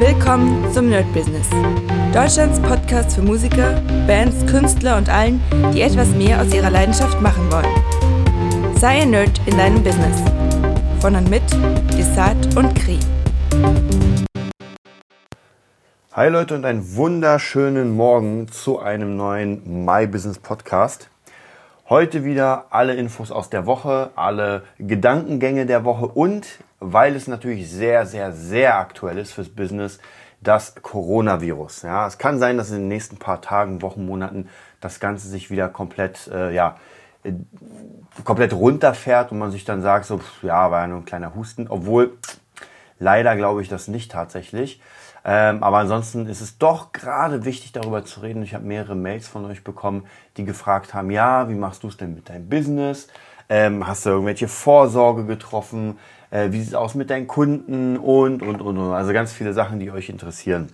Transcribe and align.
Willkommen 0.00 0.72
zum 0.72 0.88
Nerd 0.88 1.12
Business. 1.12 1.46
Deutschlands 2.14 2.58
Podcast 2.60 3.14
für 3.14 3.20
Musiker, 3.20 3.82
Bands, 4.06 4.46
Künstler 4.50 4.96
und 4.96 5.10
allen, 5.10 5.42
die 5.74 5.82
etwas 5.82 6.08
mehr 6.12 6.40
aus 6.40 6.54
ihrer 6.54 6.70
Leidenschaft 6.70 7.20
machen 7.20 7.52
wollen. 7.52 8.78
Sei 8.78 9.02
ein 9.02 9.10
Nerd 9.10 9.38
in 9.44 9.58
deinem 9.58 9.84
Business. 9.84 10.22
Von 11.00 11.16
und 11.16 11.28
mit 11.28 11.42
Desart 11.98 12.56
und 12.56 12.74
Kri. 12.76 12.98
Hi 16.14 16.30
Leute 16.30 16.54
und 16.54 16.64
einen 16.64 16.96
wunderschönen 16.96 17.94
Morgen 17.94 18.48
zu 18.48 18.78
einem 18.78 19.18
neuen 19.18 19.84
My 19.84 20.06
Business 20.06 20.38
Podcast. 20.38 21.10
Heute 21.90 22.24
wieder 22.24 22.68
alle 22.70 22.94
Infos 22.94 23.30
aus 23.30 23.50
der 23.50 23.66
Woche, 23.66 24.12
alle 24.16 24.62
Gedankengänge 24.78 25.66
der 25.66 25.84
Woche 25.84 26.06
und 26.06 26.46
weil 26.80 27.14
es 27.14 27.28
natürlich 27.28 27.70
sehr, 27.70 28.06
sehr, 28.06 28.32
sehr 28.32 28.78
aktuell 28.78 29.18
ist 29.18 29.32
fürs 29.32 29.50
Business, 29.50 30.00
das 30.40 30.74
Coronavirus. 30.74 31.82
Ja, 31.82 32.06
es 32.06 32.18
kann 32.18 32.38
sein, 32.38 32.56
dass 32.56 32.70
in 32.70 32.78
den 32.78 32.88
nächsten 32.88 33.18
paar 33.18 33.42
Tagen, 33.42 33.82
Wochen, 33.82 34.06
Monaten 34.06 34.48
das 34.80 34.98
Ganze 34.98 35.28
sich 35.28 35.50
wieder 35.50 35.68
komplett, 35.68 36.28
äh, 36.28 36.52
ja, 36.52 36.76
äh, 37.22 37.32
komplett 38.24 38.54
runterfährt 38.54 39.32
und 39.32 39.38
man 39.38 39.50
sich 39.50 39.64
dann 39.64 39.82
sagt, 39.82 40.06
so, 40.06 40.18
pff, 40.18 40.42
ja, 40.42 40.70
war 40.70 40.80
ja 40.80 40.86
nur 40.86 40.98
ein 40.98 41.04
kleiner 41.04 41.34
Husten, 41.34 41.66
obwohl 41.68 42.16
leider 42.98 43.36
glaube 43.36 43.60
ich 43.60 43.68
das 43.68 43.88
nicht 43.88 44.10
tatsächlich. 44.10 44.80
Ähm, 45.22 45.62
aber 45.62 45.78
ansonsten 45.78 46.26
ist 46.26 46.40
es 46.40 46.56
doch 46.56 46.92
gerade 46.92 47.44
wichtig, 47.44 47.72
darüber 47.72 48.06
zu 48.06 48.20
reden. 48.20 48.42
Ich 48.42 48.54
habe 48.54 48.64
mehrere 48.64 48.94
Mails 48.94 49.28
von 49.28 49.44
euch 49.44 49.62
bekommen, 49.62 50.06
die 50.38 50.44
gefragt 50.44 50.94
haben, 50.94 51.10
ja, 51.10 51.48
wie 51.50 51.54
machst 51.54 51.82
du 51.82 51.88
es 51.88 51.98
denn 51.98 52.14
mit 52.14 52.30
deinem 52.30 52.48
Business? 52.48 53.08
Ähm, 53.50 53.86
hast 53.86 54.06
du 54.06 54.10
irgendwelche 54.10 54.48
Vorsorge 54.48 55.26
getroffen? 55.26 55.98
Äh, 56.30 56.52
wie 56.52 56.60
sieht 56.60 56.68
es 56.68 56.74
aus 56.74 56.94
mit 56.94 57.10
deinen 57.10 57.26
Kunden? 57.26 57.96
Und, 57.96 58.42
und, 58.42 58.60
und, 58.60 58.78
und. 58.78 58.92
Also 58.92 59.12
ganz 59.12 59.32
viele 59.32 59.52
Sachen, 59.52 59.80
die 59.80 59.90
euch 59.90 60.08
interessieren. 60.08 60.68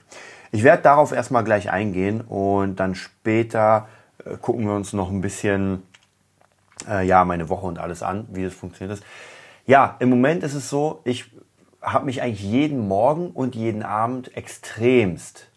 Ich 0.53 0.63
werde 0.63 0.83
darauf 0.83 1.13
erstmal 1.13 1.45
gleich 1.45 1.71
eingehen 1.71 2.21
und 2.21 2.77
dann 2.77 2.95
später 2.95 3.89
äh, 4.25 4.37
gucken 4.37 4.67
wir 4.67 4.75
uns 4.75 4.93
noch 4.93 5.11
ein 5.11 5.21
bisschen, 5.21 5.83
äh, 6.89 7.07
ja, 7.07 7.25
meine 7.25 7.49
Woche 7.49 7.67
und 7.67 7.79
alles 7.79 8.03
an, 8.03 8.27
wie 8.33 8.45
das 8.45 8.55
funktioniert 8.55 8.99
ist. 8.99 9.07
Ja, 9.67 9.97
im 9.99 10.11
Moment 10.11 10.45
ist 10.45 10.55
es 10.55 10.71
so, 10.71 11.01
ich 11.05 11.31
habe 11.83 12.07
mich 12.07 12.23
eigentlich 12.23 12.43
jeden 12.43 12.87
Morgen 12.87 13.31
und 13.31 13.55
jeden 13.55 13.83
Abend 13.83 14.37
extremst 14.37 15.49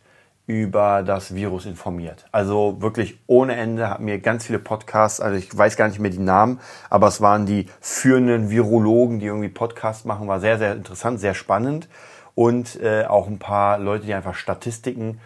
über 0.50 1.04
das 1.04 1.36
Virus 1.36 1.68
informiert. 1.68 2.26
Also 2.32 2.82
wirklich 2.82 3.20
ohne 3.28 3.56
Ende, 3.56 3.88
habe 3.88 4.02
mir 4.02 4.18
ganz 4.18 4.48
viele 4.48 4.58
Podcasts, 4.58 5.22
also 5.22 5.38
ich 5.38 5.56
weiß 5.56 5.78
gar 5.78 5.88
nicht 5.88 6.00
mehr 6.00 6.10
die 6.10 6.18
Namen, 6.18 6.60
aber 6.90 7.08
es 7.08 7.22
waren 7.22 7.46
die 7.46 7.68
führenden 7.82 8.50
Virologen, 8.50 9.20
die 9.20 9.28
irgendwie 9.28 9.50
Podcasts 9.50 10.06
machen, 10.06 10.28
war 10.28 10.40
sehr, 10.40 10.58
sehr 10.58 10.74
interessant, 10.74 11.20
sehr 11.20 11.36
spannend 11.36 11.88
und 12.34 12.82
äh, 12.82 13.06
auch 13.06 13.28
ein 13.28 13.38
paar 13.38 13.78
Leute, 13.78 14.08
die 14.08 14.14
einfach 14.16 14.34
Statistiken 14.34 15.20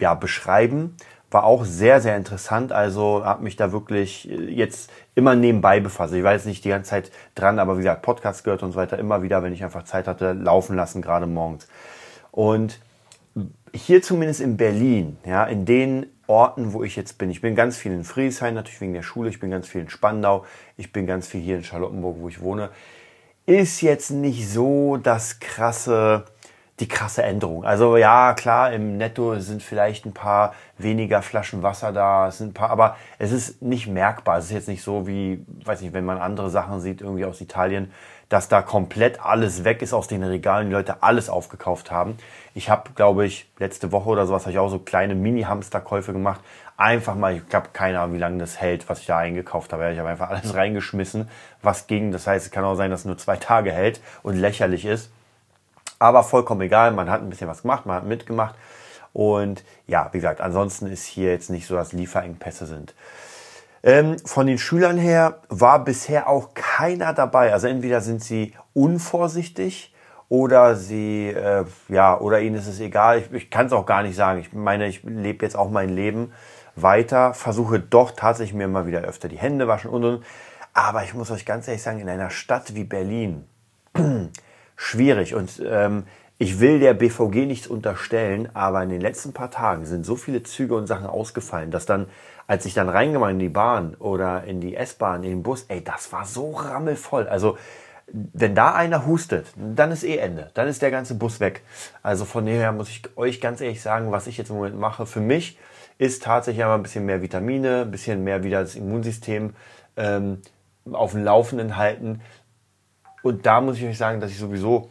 ja, 0.00 0.14
beschreiben 0.14 0.94
war 1.30 1.44
auch 1.44 1.64
sehr, 1.64 2.00
sehr 2.00 2.16
interessant. 2.16 2.72
Also 2.72 3.24
habe 3.24 3.42
mich 3.42 3.56
da 3.56 3.72
wirklich 3.72 4.30
äh, 4.30 4.50
jetzt 4.50 4.90
immer 5.14 5.34
nebenbei 5.34 5.80
befasst. 5.80 6.14
Ich 6.14 6.22
war 6.22 6.32
jetzt 6.32 6.46
nicht 6.46 6.64
die 6.64 6.70
ganze 6.70 6.90
Zeit 6.90 7.10
dran, 7.34 7.58
aber 7.58 7.74
wie 7.74 7.82
gesagt, 7.82 8.02
Podcast 8.02 8.44
gehört 8.44 8.62
und 8.62 8.72
so 8.72 8.78
weiter 8.78 8.98
immer 8.98 9.20
wieder, 9.22 9.42
wenn 9.42 9.52
ich 9.52 9.62
einfach 9.62 9.82
Zeit 9.82 10.06
hatte, 10.06 10.32
laufen 10.32 10.76
lassen, 10.76 11.02
gerade 11.02 11.26
morgens. 11.26 11.68
Und 12.30 12.80
hier 13.74 14.02
zumindest 14.02 14.40
in 14.40 14.56
Berlin, 14.56 15.18
ja, 15.24 15.44
in 15.44 15.64
den 15.64 16.06
Orten, 16.26 16.72
wo 16.72 16.84
ich 16.84 16.96
jetzt 16.96 17.18
bin. 17.18 17.30
Ich 17.30 17.40
bin 17.40 17.54
ganz 17.54 17.78
viel 17.78 17.92
in 17.92 18.04
Friedrichshain, 18.04 18.54
natürlich 18.54 18.80
wegen 18.80 18.92
der 18.92 19.02
Schule. 19.02 19.30
Ich 19.30 19.40
bin 19.40 19.50
ganz 19.50 19.66
viel 19.66 19.80
in 19.80 19.88
Spandau. 19.88 20.44
Ich 20.76 20.92
bin 20.92 21.06
ganz 21.06 21.26
viel 21.26 21.40
hier 21.40 21.56
in 21.56 21.64
Charlottenburg, 21.64 22.16
wo 22.20 22.28
ich 22.28 22.40
wohne. 22.40 22.70
Ist 23.46 23.80
jetzt 23.80 24.10
nicht 24.10 24.48
so 24.48 24.98
das 24.98 25.40
krasse 25.40 26.26
die 26.80 26.88
krasse 26.88 27.22
Änderung. 27.22 27.64
Also 27.64 27.96
ja, 27.96 28.34
klar, 28.34 28.72
im 28.72 28.96
Netto 28.96 29.38
sind 29.40 29.62
vielleicht 29.62 30.06
ein 30.06 30.12
paar 30.12 30.54
weniger 30.76 31.22
Flaschen 31.22 31.62
Wasser 31.62 31.92
da, 31.92 32.28
es 32.28 32.38
sind 32.38 32.50
ein 32.50 32.54
paar, 32.54 32.70
aber 32.70 32.96
es 33.18 33.32
ist 33.32 33.62
nicht 33.62 33.88
merkbar. 33.88 34.38
Es 34.38 34.46
ist 34.46 34.52
jetzt 34.52 34.68
nicht 34.68 34.82
so 34.82 35.06
wie, 35.06 35.44
weiß 35.64 35.80
nicht, 35.80 35.92
wenn 35.92 36.04
man 36.04 36.18
andere 36.18 36.50
Sachen 36.50 36.80
sieht, 36.80 37.00
irgendwie 37.00 37.24
aus 37.24 37.40
Italien, 37.40 37.90
dass 38.28 38.48
da 38.48 38.60
komplett 38.60 39.24
alles 39.24 39.64
weg 39.64 39.80
ist 39.80 39.94
aus 39.94 40.06
den 40.06 40.22
Regalen, 40.22 40.68
die 40.68 40.74
Leute 40.74 41.02
alles 41.02 41.30
aufgekauft 41.30 41.90
haben. 41.90 42.18
Ich 42.54 42.68
habe, 42.68 42.90
glaube 42.94 43.24
ich, 43.24 43.48
letzte 43.58 43.90
Woche 43.90 44.10
oder 44.10 44.26
sowas 44.26 44.42
habe 44.42 44.52
ich 44.52 44.58
auch 44.58 44.68
so 44.68 44.78
kleine 44.78 45.14
Mini-Hamster-Käufe 45.14 46.12
gemacht. 46.12 46.40
Einfach 46.76 47.14
mal, 47.14 47.36
ich 47.36 47.54
habe 47.54 47.70
keine 47.72 48.00
Ahnung, 48.00 48.16
wie 48.16 48.20
lange 48.20 48.38
das 48.38 48.60
hält, 48.60 48.88
was 48.88 49.00
ich 49.00 49.06
da 49.06 49.18
eingekauft 49.18 49.72
habe. 49.72 49.90
Ich 49.92 49.98
habe 49.98 50.10
einfach 50.10 50.28
alles 50.28 50.54
reingeschmissen, 50.54 51.28
was 51.62 51.86
ging. 51.86 52.12
Das 52.12 52.26
heißt, 52.26 52.46
es 52.46 52.52
kann 52.52 52.64
auch 52.64 52.74
sein, 52.74 52.90
dass 52.90 53.00
es 53.00 53.06
nur 53.06 53.18
zwei 53.18 53.36
Tage 53.36 53.72
hält 53.72 54.00
und 54.22 54.36
lächerlich 54.36 54.84
ist. 54.84 55.10
Aber 55.98 56.22
vollkommen 56.22 56.60
egal, 56.60 56.92
man 56.92 57.10
hat 57.10 57.22
ein 57.22 57.30
bisschen 57.30 57.48
was 57.48 57.62
gemacht, 57.62 57.86
man 57.86 57.96
hat 57.96 58.04
mitgemacht. 58.04 58.54
Und 59.12 59.64
ja, 59.86 60.08
wie 60.12 60.18
gesagt, 60.18 60.40
ansonsten 60.40 60.86
ist 60.86 61.04
hier 61.04 61.32
jetzt 61.32 61.50
nicht 61.50 61.66
so, 61.66 61.74
dass 61.74 61.92
Lieferengpässe 61.92 62.66
sind. 62.66 62.94
Ähm, 63.82 64.16
von 64.24 64.46
den 64.46 64.58
Schülern 64.58 64.98
her 64.98 65.40
war 65.48 65.84
bisher 65.84 66.28
auch 66.28 66.54
keiner 66.54 67.12
dabei. 67.12 67.52
Also 67.52 67.68
entweder 67.68 68.00
sind 68.00 68.22
sie 68.22 68.54
unvorsichtig 68.74 69.94
oder 70.28 70.74
sie, 70.76 71.28
äh, 71.28 71.64
ja, 71.88 72.18
oder 72.18 72.40
ihnen 72.40 72.56
ist 72.56 72.66
es 72.66 72.80
egal. 72.80 73.18
Ich, 73.18 73.32
ich 73.32 73.50
kann 73.50 73.66
es 73.66 73.72
auch 73.72 73.86
gar 73.86 74.02
nicht 74.02 74.16
sagen. 74.16 74.40
Ich 74.40 74.52
meine, 74.52 74.86
ich 74.88 75.02
lebe 75.04 75.44
jetzt 75.44 75.56
auch 75.56 75.70
mein 75.70 75.88
Leben 75.88 76.32
weiter, 76.76 77.34
versuche 77.34 77.80
doch 77.80 78.12
tatsächlich 78.12 78.54
mir 78.54 78.68
mal 78.68 78.86
wieder 78.86 79.00
öfter 79.02 79.28
die 79.28 79.38
Hände 79.38 79.68
waschen 79.68 79.90
und 79.90 80.04
und. 80.04 80.24
Aber 80.74 81.02
ich 81.02 81.14
muss 81.14 81.30
euch 81.30 81.46
ganz 81.46 81.66
ehrlich 81.66 81.82
sagen, 81.82 81.98
in 81.98 82.08
einer 82.08 82.30
Stadt 82.30 82.74
wie 82.74 82.84
Berlin, 82.84 83.46
schwierig. 84.76 85.34
Und 85.34 85.62
ähm, 85.64 86.04
ich 86.36 86.60
will 86.60 86.78
der 86.78 86.94
BVG 86.94 87.46
nichts 87.46 87.66
unterstellen, 87.66 88.48
aber 88.54 88.82
in 88.82 88.90
den 88.90 89.00
letzten 89.00 89.32
paar 89.32 89.50
Tagen 89.50 89.86
sind 89.86 90.06
so 90.06 90.14
viele 90.14 90.44
Züge 90.44 90.76
und 90.76 90.86
Sachen 90.86 91.06
ausgefallen, 91.06 91.72
dass 91.72 91.84
dann, 91.84 92.06
als 92.48 92.64
ich 92.64 92.74
dann 92.74 92.88
reingegangen 92.88 93.36
in 93.36 93.38
die 93.38 93.50
Bahn 93.50 93.94
oder 93.94 94.44
in 94.44 94.60
die 94.60 94.74
S-Bahn, 94.74 95.22
in 95.22 95.30
den 95.30 95.42
Bus, 95.42 95.66
ey, 95.68 95.84
das 95.84 96.12
war 96.12 96.24
so 96.24 96.52
rammelvoll. 96.52 97.28
Also 97.28 97.58
wenn 98.10 98.54
da 98.54 98.72
einer 98.72 99.06
hustet, 99.06 99.48
dann 99.54 99.92
ist 99.92 100.02
eh 100.02 100.16
Ende. 100.16 100.50
Dann 100.54 100.66
ist 100.66 100.80
der 100.80 100.90
ganze 100.90 101.14
Bus 101.14 101.40
weg. 101.40 101.62
Also 102.02 102.24
von 102.24 102.46
daher 102.46 102.72
muss 102.72 102.88
ich 102.88 103.02
euch 103.16 103.42
ganz 103.42 103.60
ehrlich 103.60 103.82
sagen, 103.82 104.12
was 104.12 104.26
ich 104.26 104.38
jetzt 104.38 104.48
im 104.48 104.56
Moment 104.56 104.80
mache, 104.80 105.04
für 105.04 105.20
mich 105.20 105.58
ist 105.98 106.22
tatsächlich 106.22 106.64
einmal 106.64 106.78
ein 106.78 106.82
bisschen 106.82 107.04
mehr 107.04 107.20
Vitamine, 107.20 107.82
ein 107.82 107.90
bisschen 107.90 108.24
mehr 108.24 108.42
wieder 108.42 108.62
das 108.62 108.76
Immunsystem 108.76 109.54
ähm, 109.98 110.40
auf 110.90 111.12
dem 111.12 111.24
Laufenden 111.24 111.76
halten. 111.76 112.22
Und 113.22 113.44
da 113.44 113.60
muss 113.60 113.76
ich 113.76 113.84
euch 113.84 113.98
sagen, 113.98 114.20
dass 114.20 114.30
ich 114.30 114.38
sowieso 114.38 114.88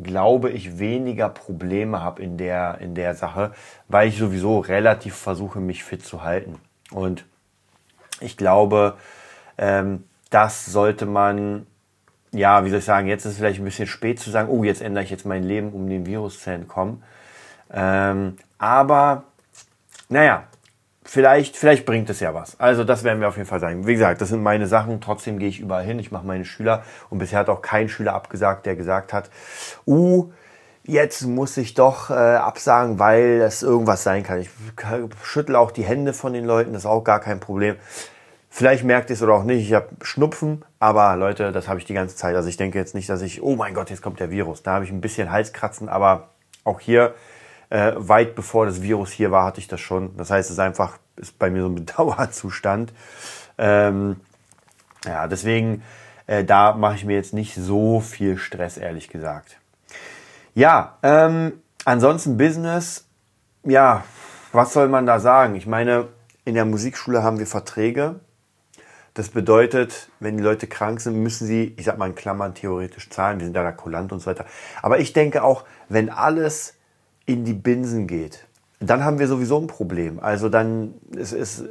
glaube 0.00 0.50
ich 0.50 0.78
weniger 0.78 1.30
Probleme 1.30 2.02
habe 2.02 2.22
in 2.22 2.36
der, 2.36 2.78
in 2.80 2.94
der 2.94 3.14
Sache, 3.14 3.52
weil 3.88 4.08
ich 4.08 4.18
sowieso 4.18 4.58
relativ 4.58 5.16
versuche, 5.16 5.58
mich 5.58 5.84
fit 5.84 6.04
zu 6.04 6.22
halten. 6.22 6.60
Und 6.90 7.24
ich 8.20 8.36
glaube, 8.36 8.96
ähm, 9.56 10.04
das 10.30 10.66
sollte 10.66 11.06
man, 11.06 11.66
ja, 12.32 12.64
wie 12.64 12.70
soll 12.70 12.80
ich 12.80 12.84
sagen, 12.84 13.08
jetzt 13.08 13.24
ist 13.24 13.32
es 13.32 13.38
vielleicht 13.38 13.60
ein 13.60 13.64
bisschen 13.64 13.86
spät 13.86 14.20
zu 14.20 14.30
sagen, 14.30 14.48
oh, 14.48 14.64
jetzt 14.64 14.82
ändere 14.82 15.04
ich 15.04 15.10
jetzt 15.10 15.26
mein 15.26 15.42
Leben, 15.42 15.72
um 15.72 15.88
dem 15.88 16.06
Virus 16.06 16.40
zu 16.40 16.50
entkommen. 16.50 17.02
Ähm, 17.72 18.36
aber, 18.58 19.24
naja, 20.08 20.44
vielleicht, 21.04 21.56
vielleicht 21.56 21.86
bringt 21.86 22.10
es 22.10 22.20
ja 22.20 22.34
was. 22.34 22.58
Also 22.60 22.84
das 22.84 23.04
werden 23.04 23.20
wir 23.20 23.28
auf 23.28 23.36
jeden 23.36 23.48
Fall 23.48 23.60
sagen. 23.60 23.86
Wie 23.86 23.94
gesagt, 23.94 24.20
das 24.20 24.28
sind 24.28 24.42
meine 24.42 24.66
Sachen. 24.66 25.00
Trotzdem 25.00 25.38
gehe 25.38 25.48
ich 25.48 25.60
überall 25.60 25.84
hin. 25.84 25.98
Ich 25.98 26.10
mache 26.10 26.26
meine 26.26 26.44
Schüler. 26.44 26.84
Und 27.10 27.18
bisher 27.18 27.40
hat 27.40 27.48
auch 27.48 27.62
kein 27.62 27.88
Schüler 27.88 28.14
abgesagt, 28.14 28.66
der 28.66 28.76
gesagt 28.76 29.12
hat, 29.12 29.30
uh, 29.86 30.30
jetzt 30.88 31.22
muss 31.26 31.56
ich 31.56 31.74
doch 31.74 32.10
äh, 32.10 32.14
absagen, 32.14 32.98
weil 32.98 33.38
das 33.38 33.62
irgendwas 33.62 34.02
sein 34.02 34.24
kann. 34.24 34.40
Ich 34.40 34.50
schüttle 35.22 35.58
auch 35.58 35.70
die 35.70 35.84
Hände 35.84 36.12
von 36.12 36.32
den 36.32 36.44
Leuten. 36.44 36.72
Das 36.72 36.82
ist 36.82 36.86
auch 36.86 37.04
gar 37.04 37.20
kein 37.20 37.38
Problem. 37.38 37.76
Vielleicht 38.50 38.84
merkt 38.84 39.10
ihr 39.10 39.14
es 39.14 39.22
oder 39.22 39.34
auch 39.34 39.44
nicht. 39.44 39.68
Ich 39.68 39.74
habe 39.74 39.88
Schnupfen, 40.02 40.64
aber 40.80 41.14
Leute, 41.16 41.52
das 41.52 41.68
habe 41.68 41.78
ich 41.78 41.84
die 41.84 41.94
ganze 41.94 42.16
Zeit. 42.16 42.34
Also 42.34 42.48
ich 42.48 42.56
denke 42.56 42.78
jetzt 42.78 42.94
nicht, 42.94 43.08
dass 43.08 43.20
ich, 43.20 43.42
oh 43.42 43.54
mein 43.54 43.74
Gott, 43.74 43.90
jetzt 43.90 44.02
kommt 44.02 44.18
der 44.18 44.30
Virus. 44.30 44.62
Da 44.62 44.72
habe 44.74 44.84
ich 44.84 44.90
ein 44.90 45.02
bisschen 45.02 45.30
Halskratzen, 45.30 45.88
aber 45.90 46.30
auch 46.64 46.80
hier 46.80 47.14
äh, 47.68 47.92
weit 47.96 48.34
bevor 48.34 48.64
das 48.64 48.80
Virus 48.80 49.12
hier 49.12 49.30
war, 49.30 49.44
hatte 49.44 49.60
ich 49.60 49.68
das 49.68 49.80
schon. 49.80 50.16
Das 50.16 50.30
heißt, 50.30 50.48
es 50.48 50.54
ist 50.54 50.60
einfach, 50.60 50.98
ist 51.16 51.38
bei 51.38 51.50
mir 51.50 51.62
so 51.62 51.68
ein 51.68 51.86
Dauerzustand. 51.96 52.94
Ähm, 53.58 54.16
ja, 55.04 55.26
deswegen, 55.28 55.82
äh, 56.26 56.44
da 56.44 56.72
mache 56.72 56.94
ich 56.94 57.04
mir 57.04 57.16
jetzt 57.16 57.34
nicht 57.34 57.54
so 57.54 58.00
viel 58.00 58.38
Stress, 58.38 58.78
ehrlich 58.78 59.08
gesagt. 59.08 59.58
Ja, 60.58 60.98
ähm, 61.04 61.52
ansonsten 61.84 62.36
Business, 62.36 63.04
ja, 63.62 64.02
was 64.50 64.72
soll 64.72 64.88
man 64.88 65.06
da 65.06 65.20
sagen? 65.20 65.54
Ich 65.54 65.68
meine, 65.68 66.08
in 66.44 66.54
der 66.54 66.64
Musikschule 66.64 67.22
haben 67.22 67.38
wir 67.38 67.46
Verträge. 67.46 68.16
Das 69.14 69.28
bedeutet, 69.28 70.10
wenn 70.18 70.36
die 70.36 70.42
Leute 70.42 70.66
krank 70.66 71.00
sind, 71.00 71.22
müssen 71.22 71.46
sie, 71.46 71.74
ich 71.76 71.84
sag 71.84 71.96
mal 71.96 72.08
in 72.08 72.16
Klammern, 72.16 72.54
theoretisch 72.54 73.08
zahlen. 73.08 73.38
Wir 73.38 73.46
sind 73.46 73.54
da 73.54 73.62
da 73.62 73.70
kulant 73.70 74.10
und 74.10 74.18
so 74.18 74.26
weiter. 74.26 74.46
Aber 74.82 74.98
ich 74.98 75.12
denke 75.12 75.44
auch, 75.44 75.62
wenn 75.88 76.10
alles 76.10 76.74
in 77.24 77.44
die 77.44 77.54
Binsen 77.54 78.08
geht, 78.08 78.44
dann 78.80 79.04
haben 79.04 79.20
wir 79.20 79.28
sowieso 79.28 79.60
ein 79.60 79.68
Problem. 79.68 80.18
Also 80.18 80.48
dann 80.48 80.94
ist 81.12 81.34
es 81.34 81.62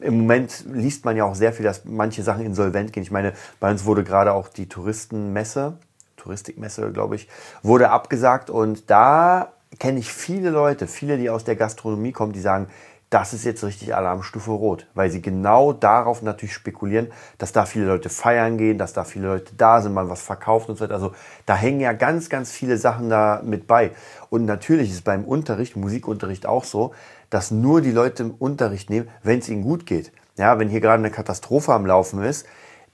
im 0.00 0.18
Moment 0.18 0.66
liest 0.72 1.04
man 1.04 1.16
ja 1.16 1.24
auch 1.24 1.34
sehr 1.34 1.52
viel, 1.52 1.64
dass 1.64 1.84
manche 1.84 2.22
Sachen 2.22 2.46
insolvent 2.46 2.92
gehen. 2.92 3.02
Ich 3.02 3.10
meine, 3.10 3.32
bei 3.58 3.72
uns 3.72 3.84
wurde 3.86 4.04
gerade 4.04 4.34
auch 4.34 4.46
die 4.46 4.68
Touristenmesse, 4.68 5.78
Touristikmesse, 6.16 6.92
glaube 6.92 7.16
ich, 7.16 7.28
wurde 7.62 7.90
abgesagt 7.90 8.50
und 8.50 8.90
da 8.90 9.52
kenne 9.78 9.98
ich 9.98 10.12
viele 10.12 10.50
Leute, 10.50 10.86
viele, 10.86 11.18
die 11.18 11.30
aus 11.30 11.44
der 11.44 11.56
Gastronomie 11.56 12.12
kommen, 12.12 12.32
die 12.32 12.40
sagen, 12.40 12.68
das 13.10 13.32
ist 13.32 13.44
jetzt 13.44 13.62
richtig 13.62 13.94
Alarmstufe 13.94 14.50
Rot, 14.50 14.88
weil 14.94 15.10
sie 15.10 15.22
genau 15.22 15.72
darauf 15.72 16.22
natürlich 16.22 16.54
spekulieren, 16.54 17.12
dass 17.38 17.52
da 17.52 17.64
viele 17.64 17.86
Leute 17.86 18.08
feiern 18.08 18.58
gehen, 18.58 18.78
dass 18.78 18.94
da 18.94 19.04
viele 19.04 19.28
Leute 19.28 19.54
da 19.56 19.80
sind, 19.80 19.94
man 19.94 20.10
was 20.10 20.22
verkauft 20.22 20.68
und 20.68 20.76
so 20.76 20.84
weiter. 20.84 20.94
Also 20.94 21.12
da 21.46 21.54
hängen 21.54 21.78
ja 21.78 21.92
ganz, 21.92 22.28
ganz 22.28 22.50
viele 22.50 22.78
Sachen 22.78 23.08
da 23.08 23.42
mit 23.44 23.68
bei. 23.68 23.92
Und 24.28 24.44
natürlich 24.44 24.90
ist 24.90 25.04
beim 25.04 25.24
Unterricht, 25.24 25.76
Musikunterricht 25.76 26.46
auch 26.46 26.64
so, 26.64 26.94
dass 27.30 27.52
nur 27.52 27.80
die 27.80 27.92
Leute 27.92 28.24
im 28.24 28.32
Unterricht 28.32 28.90
nehmen, 28.90 29.08
wenn 29.22 29.38
es 29.38 29.48
ihnen 29.48 29.62
gut 29.62 29.86
geht. 29.86 30.10
Ja, 30.36 30.58
wenn 30.58 30.68
hier 30.68 30.80
gerade 30.80 31.02
eine 31.02 31.12
Katastrophe 31.12 31.72
am 31.72 31.86
Laufen 31.86 32.22
ist, 32.22 32.46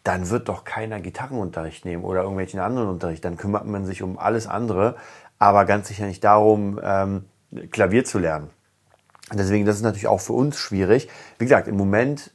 dann 0.05 0.31
wird 0.31 0.49
doch 0.49 0.65
keiner 0.65 1.01
Gitarrenunterricht 1.01 1.85
nehmen 1.85 2.05
oder 2.05 2.23
irgendwelchen 2.23 2.61
anderen 2.61 2.89
Unterricht. 2.89 3.25
Dann 3.25 3.37
kümmert 3.37 3.67
man 3.67 3.85
sich 3.85 4.03
um 4.03 4.19
alles 4.19 4.47
andere, 4.47 4.97
aber 5.39 5.65
ganz 5.65 5.89
sicher 5.89 6.07
nicht 6.07 6.25
darum, 6.25 6.81
ähm, 6.83 7.25
Klavier 7.71 8.05
zu 8.05 8.19
lernen. 8.19 8.51
Deswegen, 9.33 9.65
das 9.65 9.77
ist 9.77 9.83
natürlich 9.83 10.09
auch 10.09 10.21
für 10.21 10.33
uns 10.33 10.59
schwierig. 10.59 11.09
Wie 11.39 11.45
gesagt, 11.45 11.69
im 11.69 11.77
Moment 11.77 12.33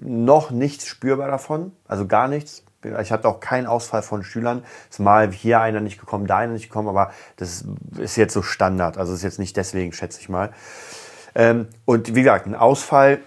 noch 0.00 0.50
nichts 0.50 0.86
spürbar 0.86 1.28
davon, 1.28 1.72
also 1.86 2.06
gar 2.06 2.28
nichts. 2.28 2.64
Ich 3.00 3.12
hatte 3.12 3.28
auch 3.28 3.38
keinen 3.38 3.68
Ausfall 3.68 4.02
von 4.02 4.24
Schülern. 4.24 4.64
Ist 4.90 4.98
mal 4.98 5.30
hier 5.30 5.60
einer 5.60 5.80
nicht 5.80 6.00
gekommen, 6.00 6.26
da 6.26 6.38
einer 6.38 6.52
nicht 6.52 6.66
gekommen, 6.68 6.88
aber 6.88 7.12
das 7.36 7.64
ist 7.96 8.16
jetzt 8.16 8.34
so 8.34 8.42
Standard. 8.42 8.98
Also 8.98 9.14
ist 9.14 9.22
jetzt 9.22 9.38
nicht 9.38 9.56
deswegen, 9.56 9.92
schätze 9.92 10.20
ich 10.20 10.28
mal. 10.28 10.50
Ähm, 11.34 11.68
und 11.84 12.14
wie 12.14 12.22
gesagt, 12.22 12.46
ein 12.46 12.54
Ausfall 12.54 13.20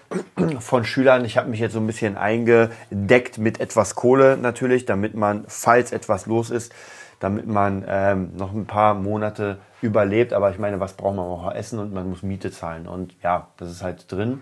von 0.60 0.86
Schülern. 0.86 1.25
Ich 1.25 1.38
habe 1.38 1.50
mich 1.50 1.60
jetzt 1.60 1.74
so 1.74 1.80
ein 1.80 1.88
bisschen 1.88 2.18
eingedeckt 2.18 3.38
mit 3.38 3.60
etwas 3.60 3.96
Kohle 3.96 4.38
natürlich, 4.38 4.86
damit 4.86 5.16
man, 5.16 5.46
falls 5.48 5.92
etwas 5.92 6.25
los 6.25 6.50
ist, 6.50 6.74
damit 7.19 7.48
man 7.48 7.84
ähm, 7.88 8.31
noch 8.36 8.54
ein 8.54 8.66
paar 8.66 8.94
Monate 8.94 9.57
überlebt. 9.81 10.34
Aber 10.34 10.52
ich 10.52 10.60
meine, 10.60 10.80
was 10.80 10.94
braucht 10.94 11.16
man 11.16 11.25
auch 11.25 11.52
essen 11.54 11.80
und 11.80 11.94
man 11.94 12.10
muss 12.10 12.24
Miete 12.24 12.52
zahlen. 12.52 12.88
Und 12.88 13.16
ja, 13.24 13.48
das 13.57 13.72
ist 13.72 13.81
halt 13.81 14.12
drin. 14.12 14.42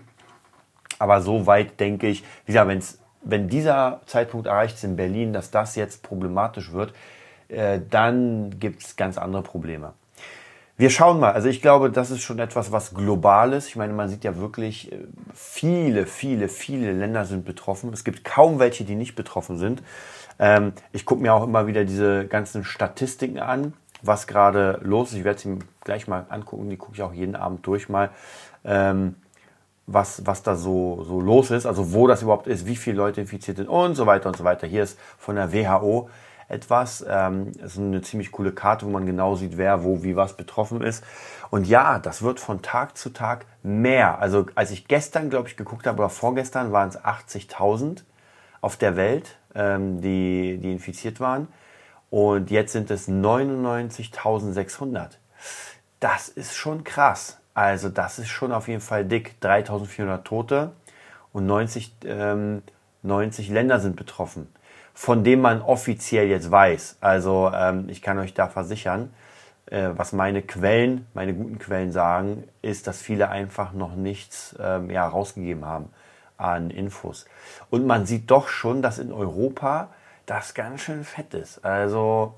Aber 0.98 1.20
so 1.20 1.46
weit 1.46 1.80
denke 1.80 2.06
ich, 2.06 2.22
wie 2.44 2.52
gesagt, 2.52 2.68
wenn's, 2.68 2.98
wenn 3.22 3.48
dieser 3.48 4.00
Zeitpunkt 4.06 4.46
erreicht 4.46 4.76
ist 4.76 4.84
in 4.84 4.96
Berlin, 4.96 5.32
dass 5.32 5.50
das 5.50 5.76
jetzt 5.76 6.02
problematisch 6.02 6.72
wird, 6.72 6.92
äh, 7.48 7.80
dann 7.90 8.58
gibt 8.58 8.82
es 8.82 8.96
ganz 8.96 9.18
andere 9.18 9.42
Probleme. 9.42 9.94
Wir 10.76 10.90
schauen 10.90 11.20
mal. 11.20 11.32
Also 11.32 11.48
ich 11.48 11.62
glaube, 11.62 11.90
das 11.90 12.10
ist 12.10 12.22
schon 12.22 12.40
etwas, 12.40 12.72
was 12.72 12.94
global 12.94 13.52
ist. 13.52 13.68
Ich 13.68 13.76
meine, 13.76 13.92
man 13.92 14.08
sieht 14.08 14.24
ja 14.24 14.36
wirklich, 14.36 14.90
äh, 14.92 14.98
viele, 15.32 16.06
viele, 16.06 16.48
viele 16.48 16.92
Länder 16.92 17.24
sind 17.24 17.44
betroffen. 17.44 17.92
Es 17.92 18.04
gibt 18.04 18.24
kaum 18.24 18.58
welche, 18.58 18.84
die 18.84 18.96
nicht 18.96 19.14
betroffen 19.14 19.56
sind. 19.56 19.82
Ähm, 20.38 20.72
ich 20.92 21.04
gucke 21.04 21.22
mir 21.22 21.32
auch 21.32 21.44
immer 21.44 21.66
wieder 21.66 21.84
diese 21.84 22.26
ganzen 22.26 22.64
Statistiken 22.64 23.38
an 23.38 23.74
was 24.06 24.26
gerade 24.26 24.80
los 24.82 25.10
ist. 25.10 25.18
Ich 25.18 25.24
werde 25.24 25.40
sie 25.40 25.58
gleich 25.82 26.06
mal 26.06 26.26
angucken, 26.28 26.70
die 26.70 26.76
gucke 26.76 26.94
ich 26.94 27.02
auch 27.02 27.12
jeden 27.12 27.36
Abend 27.36 27.66
durch 27.66 27.88
mal, 27.88 28.10
ähm, 28.64 29.16
was, 29.86 30.26
was 30.26 30.42
da 30.42 30.56
so, 30.56 31.02
so 31.04 31.20
los 31.20 31.50
ist, 31.50 31.66
also 31.66 31.92
wo 31.92 32.06
das 32.06 32.22
überhaupt 32.22 32.46
ist, 32.46 32.66
wie 32.66 32.76
viele 32.76 32.96
Leute 32.96 33.20
infiziert 33.20 33.58
sind 33.58 33.68
und 33.68 33.94
so 33.94 34.06
weiter 34.06 34.28
und 34.28 34.36
so 34.36 34.44
weiter. 34.44 34.66
Hier 34.66 34.82
ist 34.82 34.98
von 35.18 35.36
der 35.36 35.52
WHO 35.52 36.08
etwas. 36.54 37.04
Ähm, 37.06 37.52
ist 37.62 37.78
eine 37.78 38.00
ziemlich 38.02 38.32
coole 38.32 38.52
Karte, 38.52 38.86
wo 38.86 38.90
man 38.90 39.04
genau 39.04 39.34
sieht, 39.34 39.58
wer, 39.58 39.84
wo, 39.84 40.02
wie, 40.02 40.16
was 40.16 40.36
betroffen 40.36 40.82
ist. 40.82 41.04
Und 41.50 41.66
ja, 41.66 41.98
das 41.98 42.22
wird 42.22 42.40
von 42.40 42.62
Tag 42.62 42.96
zu 42.96 43.10
Tag 43.10 43.44
mehr. 43.62 44.20
Also 44.20 44.46
als 44.54 44.70
ich 44.70 44.88
gestern, 44.88 45.28
glaube 45.28 45.48
ich, 45.48 45.56
geguckt 45.56 45.86
habe, 45.86 45.98
oder 45.98 46.08
vorgestern 46.08 46.72
waren 46.72 46.88
es 46.88 46.98
80.000 46.98 48.04
auf 48.60 48.76
der 48.76 48.96
Welt, 48.96 49.36
ähm, 49.54 50.00
die, 50.00 50.58
die 50.62 50.72
infiziert 50.72 51.20
waren. 51.20 51.48
Und 52.10 52.50
jetzt 52.50 52.72
sind 52.72 52.90
es 52.90 53.08
99.600. 53.08 55.10
Das 56.00 56.28
ist 56.28 56.54
schon 56.54 56.84
krass. 56.84 57.38
Also 57.54 57.88
das 57.88 58.18
ist 58.18 58.28
schon 58.28 58.52
auf 58.52 58.68
jeden 58.68 58.80
Fall 58.80 59.04
dick. 59.04 59.36
3.400 59.42 60.22
Tote 60.22 60.72
und 61.32 61.46
90, 61.46 61.92
ähm, 62.04 62.62
90 63.02 63.50
Länder 63.50 63.80
sind 63.80 63.96
betroffen, 63.96 64.48
von 64.94 65.24
denen 65.24 65.42
man 65.42 65.60
offiziell 65.60 66.28
jetzt 66.28 66.50
weiß. 66.50 66.96
Also 67.00 67.50
ähm, 67.52 67.88
ich 67.88 68.00
kann 68.00 68.18
euch 68.18 68.32
da 68.32 68.48
versichern, 68.48 69.12
äh, 69.66 69.90
was 69.96 70.12
meine 70.12 70.40
Quellen, 70.40 71.06
meine 71.14 71.34
guten 71.34 71.58
Quellen 71.58 71.92
sagen, 71.92 72.44
ist, 72.62 72.86
dass 72.86 73.02
viele 73.02 73.28
einfach 73.28 73.72
noch 73.72 73.96
nichts 73.96 74.54
ähm, 74.60 74.88
ja, 74.90 75.06
rausgegeben 75.06 75.66
haben 75.66 75.90
an 76.36 76.70
Infos. 76.70 77.26
Und 77.70 77.86
man 77.86 78.06
sieht 78.06 78.28
doch 78.30 78.48
schon, 78.48 78.82
dass 78.82 78.98
in 78.98 79.12
Europa 79.12 79.88
das 80.26 80.54
ganz 80.54 80.82
schön 80.82 81.04
fett 81.04 81.34
ist. 81.34 81.64
Also 81.64 82.34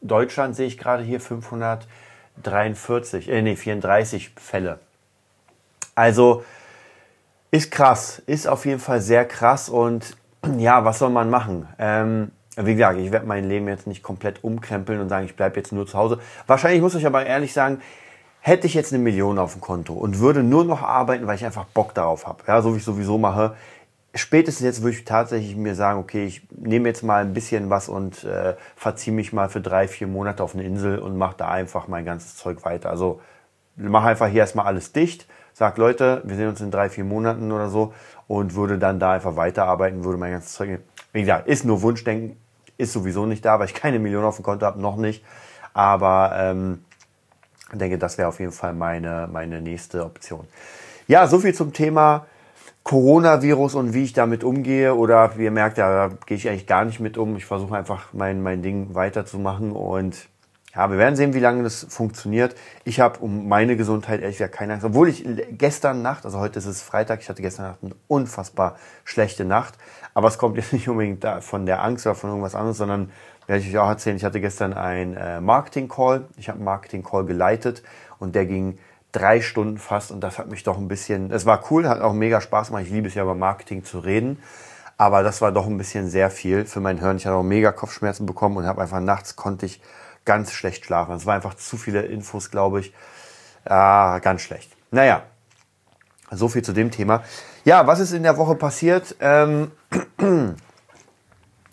Deutschland 0.00 0.56
sehe 0.56 0.66
ich 0.66 0.78
gerade 0.78 1.04
hier 1.04 1.20
543, 1.20 3.28
äh, 3.28 3.42
nee, 3.42 3.54
34 3.56 4.30
Fälle. 4.36 4.78
Also 5.94 6.44
ist 7.50 7.70
krass, 7.70 8.22
ist 8.26 8.48
auf 8.48 8.66
jeden 8.66 8.80
Fall 8.80 9.00
sehr 9.00 9.24
krass 9.26 9.68
und 9.68 10.16
ja, 10.58 10.84
was 10.84 10.98
soll 10.98 11.10
man 11.10 11.30
machen? 11.30 11.68
Ähm, 11.78 12.32
wie 12.56 12.74
gesagt, 12.74 12.98
ich 12.98 13.12
werde 13.12 13.26
mein 13.26 13.48
Leben 13.48 13.68
jetzt 13.68 13.86
nicht 13.86 14.02
komplett 14.02 14.44
umkrempeln 14.44 15.00
und 15.00 15.08
sagen, 15.08 15.24
ich 15.24 15.36
bleibe 15.36 15.56
jetzt 15.56 15.72
nur 15.72 15.86
zu 15.86 15.96
Hause. 15.96 16.18
Wahrscheinlich 16.46 16.82
muss 16.82 16.94
ich 16.94 17.06
aber 17.06 17.24
ehrlich 17.24 17.52
sagen, 17.52 17.80
hätte 18.40 18.66
ich 18.66 18.74
jetzt 18.74 18.92
eine 18.92 19.02
Million 19.02 19.38
auf 19.38 19.52
dem 19.52 19.60
Konto 19.60 19.94
und 19.94 20.18
würde 20.18 20.42
nur 20.42 20.64
noch 20.64 20.82
arbeiten, 20.82 21.26
weil 21.26 21.36
ich 21.36 21.44
einfach 21.44 21.64
Bock 21.64 21.94
darauf 21.94 22.26
habe, 22.26 22.42
ja, 22.46 22.60
so 22.60 22.74
wie 22.74 22.78
ich 22.78 22.84
sowieso 22.84 23.16
mache, 23.16 23.54
spätestens 24.14 24.64
jetzt 24.64 24.82
würde 24.82 24.96
ich 24.96 25.04
tatsächlich 25.04 25.56
mir 25.56 25.74
sagen, 25.74 26.00
okay, 26.00 26.26
ich 26.26 26.46
nehme 26.50 26.88
jetzt 26.88 27.02
mal 27.02 27.22
ein 27.22 27.32
bisschen 27.32 27.70
was 27.70 27.88
und 27.88 28.24
äh, 28.24 28.56
verziehe 28.76 29.14
mich 29.14 29.32
mal 29.32 29.48
für 29.48 29.60
drei, 29.60 29.88
vier 29.88 30.06
Monate 30.06 30.42
auf 30.42 30.54
eine 30.54 30.64
Insel 30.64 30.98
und 30.98 31.16
mache 31.16 31.36
da 31.38 31.48
einfach 31.48 31.88
mein 31.88 32.04
ganzes 32.04 32.36
Zeug 32.36 32.64
weiter. 32.64 32.90
Also 32.90 33.20
mache 33.76 34.08
einfach 34.08 34.26
hier 34.26 34.40
erstmal 34.40 34.66
alles 34.66 34.92
dicht, 34.92 35.26
sag 35.52 35.78
Leute, 35.78 36.22
wir 36.24 36.36
sehen 36.36 36.48
uns 36.48 36.60
in 36.60 36.70
drei, 36.70 36.88
vier 36.88 37.04
Monaten 37.04 37.52
oder 37.52 37.68
so 37.68 37.92
und 38.26 38.54
würde 38.54 38.78
dann 38.78 38.98
da 38.98 39.12
einfach 39.12 39.36
weiterarbeiten, 39.36 40.04
würde 40.04 40.18
mein 40.18 40.32
ganzes 40.32 40.54
Zeug. 40.54 40.80
Wie 41.12 41.20
gesagt, 41.20 41.46
ist 41.46 41.64
nur 41.64 41.82
Wunschdenken, 41.82 42.36
ist 42.78 42.92
sowieso 42.92 43.26
nicht 43.26 43.44
da, 43.44 43.58
weil 43.58 43.66
ich 43.66 43.74
keine 43.74 43.98
Million 43.98 44.24
auf 44.24 44.36
dem 44.36 44.44
Konto 44.44 44.66
habe, 44.66 44.80
noch 44.80 44.96
nicht. 44.96 45.24
Aber 45.74 46.32
ähm, 46.36 46.84
denke, 47.72 47.98
das 47.98 48.18
wäre 48.18 48.28
auf 48.28 48.40
jeden 48.40 48.52
Fall 48.52 48.74
meine, 48.74 49.28
meine 49.30 49.60
nächste 49.60 50.04
Option. 50.04 50.46
Ja, 51.06 51.26
so 51.26 51.38
viel 51.38 51.54
zum 51.54 51.72
Thema 51.72 52.26
Coronavirus 52.84 53.76
und 53.76 53.94
wie 53.94 54.02
ich 54.04 54.12
damit 54.12 54.42
umgehe 54.44 54.94
oder 54.94 55.36
wie 55.36 55.44
ihr 55.44 55.50
merkt, 55.50 55.78
da 55.78 56.10
gehe 56.26 56.36
ich 56.36 56.48
eigentlich 56.48 56.66
gar 56.66 56.84
nicht 56.84 57.00
mit 57.00 57.16
um. 57.16 57.36
Ich 57.36 57.44
versuche 57.44 57.76
einfach 57.76 58.12
mein, 58.12 58.42
mein 58.42 58.62
Ding 58.62 58.94
weiterzumachen 58.94 59.72
und 59.72 60.28
ja, 60.74 60.90
wir 60.90 60.96
werden 60.96 61.16
sehen, 61.16 61.34
wie 61.34 61.40
lange 61.40 61.62
das 61.62 61.86
funktioniert. 61.88 62.56
Ich 62.84 62.98
habe 62.98 63.18
um 63.18 63.46
meine 63.46 63.76
Gesundheit 63.76 64.22
ehrlich 64.22 64.38
gesagt 64.38 64.54
keine 64.54 64.72
Angst. 64.72 64.86
Obwohl 64.86 65.08
ich 65.08 65.24
gestern 65.50 66.00
Nacht, 66.00 66.24
also 66.24 66.38
heute 66.38 66.58
ist 66.58 66.64
es 66.64 66.80
Freitag, 66.80 67.20
ich 67.20 67.28
hatte 67.28 67.42
gestern 67.42 67.66
Nacht 67.66 67.78
eine 67.82 67.94
unfassbar 68.08 68.76
schlechte 69.04 69.44
Nacht. 69.44 69.74
Aber 70.14 70.28
es 70.28 70.38
kommt 70.38 70.56
jetzt 70.58 70.72
nicht 70.72 70.88
unbedingt 70.88 71.26
von 71.40 71.66
der 71.66 71.82
Angst 71.82 72.06
oder 72.06 72.14
von 72.14 72.30
irgendwas 72.30 72.54
anderes, 72.54 72.78
sondern 72.78 73.10
werde 73.46 73.62
ich 73.62 73.68
euch 73.68 73.78
auch 73.78 73.88
erzählen, 73.88 74.16
ich 74.16 74.24
hatte 74.24 74.40
gestern 74.40 74.72
einen 74.72 75.16
äh, 75.16 75.40
Marketing-Call. 75.40 76.26
Ich 76.38 76.48
habe 76.48 76.56
einen 76.56 76.64
Marketing-Call 76.64 77.26
geleitet 77.26 77.82
und 78.18 78.34
der 78.34 78.46
ging 78.46 78.78
drei 79.10 79.42
Stunden 79.42 79.76
fast 79.76 80.10
und 80.10 80.20
das 80.20 80.38
hat 80.38 80.48
mich 80.48 80.62
doch 80.62 80.78
ein 80.78 80.88
bisschen, 80.88 81.30
es 81.32 81.44
war 81.44 81.62
cool, 81.70 81.86
hat 81.86 82.00
auch 82.00 82.14
mega 82.14 82.40
Spaß 82.40 82.68
gemacht. 82.68 82.84
Ich 82.86 82.90
liebe 82.90 83.08
es 83.08 83.14
ja 83.14 83.24
über 83.24 83.34
Marketing 83.34 83.84
zu 83.84 83.98
reden, 83.98 84.38
aber 84.96 85.22
das 85.22 85.42
war 85.42 85.52
doch 85.52 85.66
ein 85.66 85.76
bisschen 85.76 86.08
sehr 86.08 86.30
viel 86.30 86.64
für 86.64 86.80
mein 86.80 86.98
Hirn. 86.98 87.18
Ich 87.18 87.26
hatte 87.26 87.36
auch 87.36 87.42
mega 87.42 87.72
Kopfschmerzen 87.72 88.24
bekommen 88.24 88.56
und 88.56 88.66
habe 88.66 88.80
einfach 88.80 89.00
nachts 89.00 89.36
konnte 89.36 89.66
ich 89.66 89.82
ganz 90.24 90.52
schlecht 90.52 90.84
schlafen. 90.84 91.14
Es 91.14 91.26
war 91.26 91.34
einfach 91.34 91.54
zu 91.54 91.76
viele 91.76 92.02
Infos, 92.02 92.50
glaube 92.50 92.80
ich. 92.80 92.92
Ah, 93.64 94.18
ganz 94.18 94.42
schlecht. 94.42 94.72
Naja, 94.90 95.22
so 96.30 96.48
viel 96.48 96.62
zu 96.62 96.72
dem 96.72 96.90
Thema. 96.90 97.22
Ja, 97.64 97.86
was 97.86 98.00
ist 98.00 98.12
in 98.12 98.22
der 98.22 98.36
Woche 98.36 98.54
passiert? 98.54 99.16
Ähm, 99.20 99.70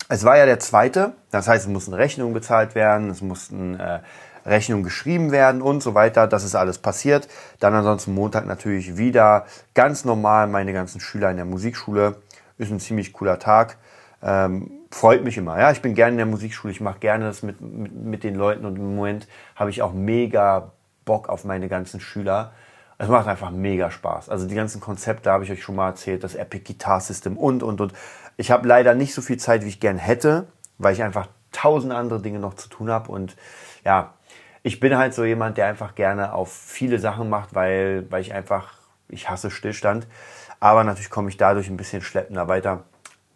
es 0.09 0.23
war 0.23 0.37
ja 0.37 0.45
der 0.45 0.59
zweite, 0.59 1.13
das 1.31 1.47
heißt, 1.47 1.65
es 1.65 1.71
mussten 1.71 1.93
Rechnungen 1.93 2.33
bezahlt 2.33 2.75
werden, 2.75 3.09
es 3.09 3.21
mussten 3.21 3.79
äh, 3.79 3.99
Rechnung 4.45 4.83
geschrieben 4.83 5.31
werden 5.31 5.61
und 5.61 5.81
so 5.81 5.93
weiter. 5.95 6.27
Das 6.27 6.43
ist 6.43 6.55
alles 6.55 6.77
passiert. 6.77 7.27
Dann 7.59 7.73
ansonsten 7.73 8.13
Montag 8.13 8.45
natürlich 8.45 8.97
wieder 8.97 9.45
ganz 9.73 10.05
normal 10.05 10.47
meine 10.47 10.73
ganzen 10.73 10.99
Schüler 10.99 11.29
in 11.31 11.37
der 11.37 11.45
Musikschule. 11.45 12.17
Ist 12.57 12.71
ein 12.71 12.79
ziemlich 12.79 13.13
cooler 13.13 13.39
Tag. 13.39 13.77
Ähm, 14.21 14.71
freut 14.91 15.23
mich 15.23 15.37
immer. 15.37 15.59
Ja, 15.59 15.71
ich 15.71 15.81
bin 15.81 15.95
gerne 15.95 16.11
in 16.11 16.17
der 16.17 16.25
Musikschule. 16.25 16.71
Ich 16.71 16.81
mache 16.81 16.99
gerne 16.99 17.25
das 17.25 17.43
mit, 17.43 17.61
mit, 17.61 17.93
mit 17.93 18.23
den 18.23 18.35
Leuten 18.35 18.65
und 18.65 18.75
im 18.75 18.95
Moment 18.95 19.27
habe 19.55 19.69
ich 19.69 19.81
auch 19.81 19.93
mega 19.93 20.71
Bock 21.05 21.29
auf 21.29 21.45
meine 21.45 21.67
ganzen 21.67 21.99
Schüler. 21.99 22.51
Es 22.97 23.07
macht 23.07 23.27
einfach 23.27 23.51
mega 23.51 23.91
Spaß. 23.91 24.29
Also 24.29 24.45
die 24.45 24.55
ganzen 24.55 24.81
Konzepte 24.81 25.31
habe 25.31 25.43
ich 25.43 25.51
euch 25.51 25.63
schon 25.63 25.75
mal 25.75 25.87
erzählt, 25.87 26.23
das 26.23 26.35
Epic 26.35 26.65
Guitar 26.65 26.99
System 26.99 27.37
und, 27.37 27.63
und, 27.63 27.79
und. 27.79 27.93
Ich 28.35 28.51
habe 28.51 28.67
leider 28.67 28.93
nicht 28.93 29.13
so 29.13 29.21
viel 29.21 29.37
Zeit, 29.37 29.63
wie 29.63 29.69
ich 29.69 29.79
gern 29.79 29.97
hätte, 29.97 30.47
weil 30.77 30.93
ich 30.93 31.03
einfach 31.03 31.27
tausend 31.51 31.93
andere 31.93 32.21
Dinge 32.21 32.39
noch 32.39 32.55
zu 32.55 32.69
tun 32.69 32.89
habe 32.89 33.11
und 33.11 33.35
ja, 33.85 34.13
ich 34.63 34.79
bin 34.79 34.97
halt 34.97 35.13
so 35.13 35.23
jemand, 35.23 35.57
der 35.57 35.67
einfach 35.67 35.95
gerne 35.95 36.33
auf 36.33 36.51
viele 36.51 36.99
Sachen 36.99 37.29
macht, 37.29 37.55
weil, 37.55 38.05
weil 38.11 38.21
ich 38.21 38.33
einfach, 38.33 38.73
ich 39.07 39.29
hasse 39.29 39.51
Stillstand. 39.51 40.05
Aber 40.59 40.83
natürlich 40.83 41.09
komme 41.09 41.29
ich 41.29 41.37
dadurch 41.37 41.69
ein 41.69 41.77
bisschen 41.77 42.01
schleppender 42.01 42.47
weiter. 42.47 42.83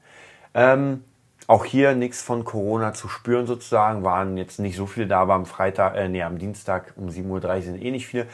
Ähm, 0.55 1.03
auch 1.47 1.65
hier 1.65 1.95
nichts 1.95 2.23
von 2.23 2.45
Corona 2.45 2.95
zu 2.95 3.09
spüren 3.09 3.47
sozusagen. 3.47 4.05
Waren 4.05 4.37
jetzt 4.37 4.59
nicht 4.59 4.77
so 4.77 4.87
viele 4.87 5.07
da, 5.07 5.21
aber 5.21 5.35
am 5.35 5.47
Freitag, 5.47 5.97
äh, 5.97 6.09
nee, 6.09 6.23
am 6.23 6.39
Dienstag 6.39 6.93
um 6.97 7.09
7.30 7.09 7.27
Uhr 7.29 7.63
sind 7.63 7.83
eh 7.83 7.91
nicht 7.91 8.07
viele. 8.07 8.27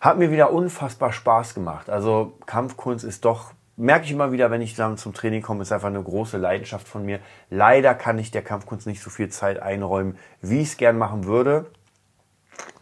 Hat 0.00 0.18
mir 0.18 0.30
wieder 0.30 0.52
unfassbar 0.52 1.12
Spaß 1.12 1.54
gemacht. 1.54 1.90
Also 1.90 2.34
Kampfkunst 2.46 3.04
ist 3.04 3.24
doch, 3.24 3.52
merke 3.76 4.04
ich 4.04 4.12
immer 4.12 4.32
wieder, 4.32 4.50
wenn 4.50 4.62
ich 4.62 4.74
dann 4.74 4.96
zum 4.96 5.14
Training 5.14 5.42
komme, 5.42 5.62
ist 5.62 5.72
einfach 5.72 5.88
eine 5.88 6.02
große 6.02 6.36
Leidenschaft 6.36 6.86
von 6.86 7.04
mir. 7.04 7.20
Leider 7.50 7.94
kann 7.94 8.18
ich 8.18 8.30
der 8.30 8.42
Kampfkunst 8.42 8.86
nicht 8.86 9.02
so 9.02 9.10
viel 9.10 9.28
Zeit 9.28 9.60
einräumen, 9.60 10.18
wie 10.40 10.60
ich 10.60 10.68
es 10.68 10.76
gern 10.76 10.98
machen 10.98 11.24
würde. 11.24 11.66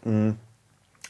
Hm. 0.03 0.37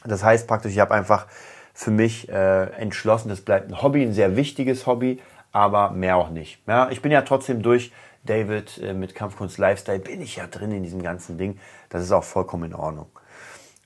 Das 0.04 0.22
heißt 0.22 0.46
praktisch, 0.46 0.72
ich 0.72 0.78
habe 0.78 0.94
einfach 0.94 1.26
für 1.74 1.90
mich 1.90 2.28
äh, 2.28 2.64
entschlossen, 2.72 3.28
das 3.28 3.40
bleibt 3.40 3.70
ein 3.70 3.82
Hobby, 3.82 4.02
ein 4.02 4.12
sehr 4.12 4.36
wichtiges 4.36 4.86
Hobby, 4.86 5.20
aber 5.52 5.90
mehr 5.90 6.16
auch 6.16 6.30
nicht. 6.30 6.60
Ja, 6.66 6.90
ich 6.90 7.02
bin 7.02 7.12
ja 7.12 7.22
trotzdem 7.22 7.62
durch 7.62 7.92
David 8.24 8.78
äh, 8.78 8.94
mit 8.94 9.14
Kampfkunst 9.14 9.58
Lifestyle, 9.58 9.98
bin 9.98 10.20
ich 10.20 10.36
ja 10.36 10.46
drin 10.46 10.72
in 10.72 10.82
diesem 10.82 11.02
ganzen 11.02 11.38
Ding. 11.38 11.58
Das 11.88 12.02
ist 12.02 12.12
auch 12.12 12.24
vollkommen 12.24 12.64
in 12.64 12.74
Ordnung. 12.74 13.06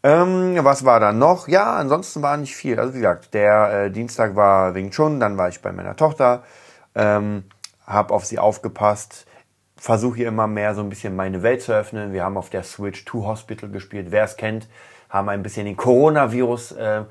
Ähm, 0.02 0.56
was 0.62 0.84
war 0.84 0.98
da 0.98 1.12
noch? 1.12 1.46
Ja, 1.46 1.76
ansonsten 1.76 2.22
war 2.22 2.36
nicht 2.36 2.56
viel. 2.56 2.78
Also 2.78 2.94
wie 2.94 2.98
gesagt, 2.98 3.34
der 3.34 3.84
äh, 3.84 3.90
Dienstag 3.90 4.34
war 4.34 4.74
Wing 4.74 4.90
Chun, 4.90 5.20
dann 5.20 5.38
war 5.38 5.48
ich 5.48 5.62
bei 5.62 5.70
meiner 5.70 5.94
Tochter, 5.94 6.42
ähm, 6.94 7.44
habe 7.86 8.12
auf 8.12 8.24
sie 8.24 8.40
aufgepasst, 8.40 9.26
versuche 9.76 10.16
hier 10.16 10.28
immer 10.28 10.48
mehr 10.48 10.74
so 10.74 10.80
ein 10.80 10.88
bisschen 10.88 11.14
meine 11.14 11.42
Welt 11.42 11.62
zu 11.62 11.72
öffnen. 11.72 12.12
Wir 12.12 12.24
haben 12.24 12.36
auf 12.36 12.50
der 12.50 12.64
Switch 12.64 13.04
Two 13.04 13.26
Hospital 13.26 13.70
gespielt. 13.70 14.08
Wer 14.10 14.24
es 14.24 14.36
kennt, 14.36 14.68
haben 15.08 15.28
ein 15.28 15.42
bisschen 15.42 15.66
den 15.66 15.76
Coronavirus 15.76 16.72
äh, 16.72 17.04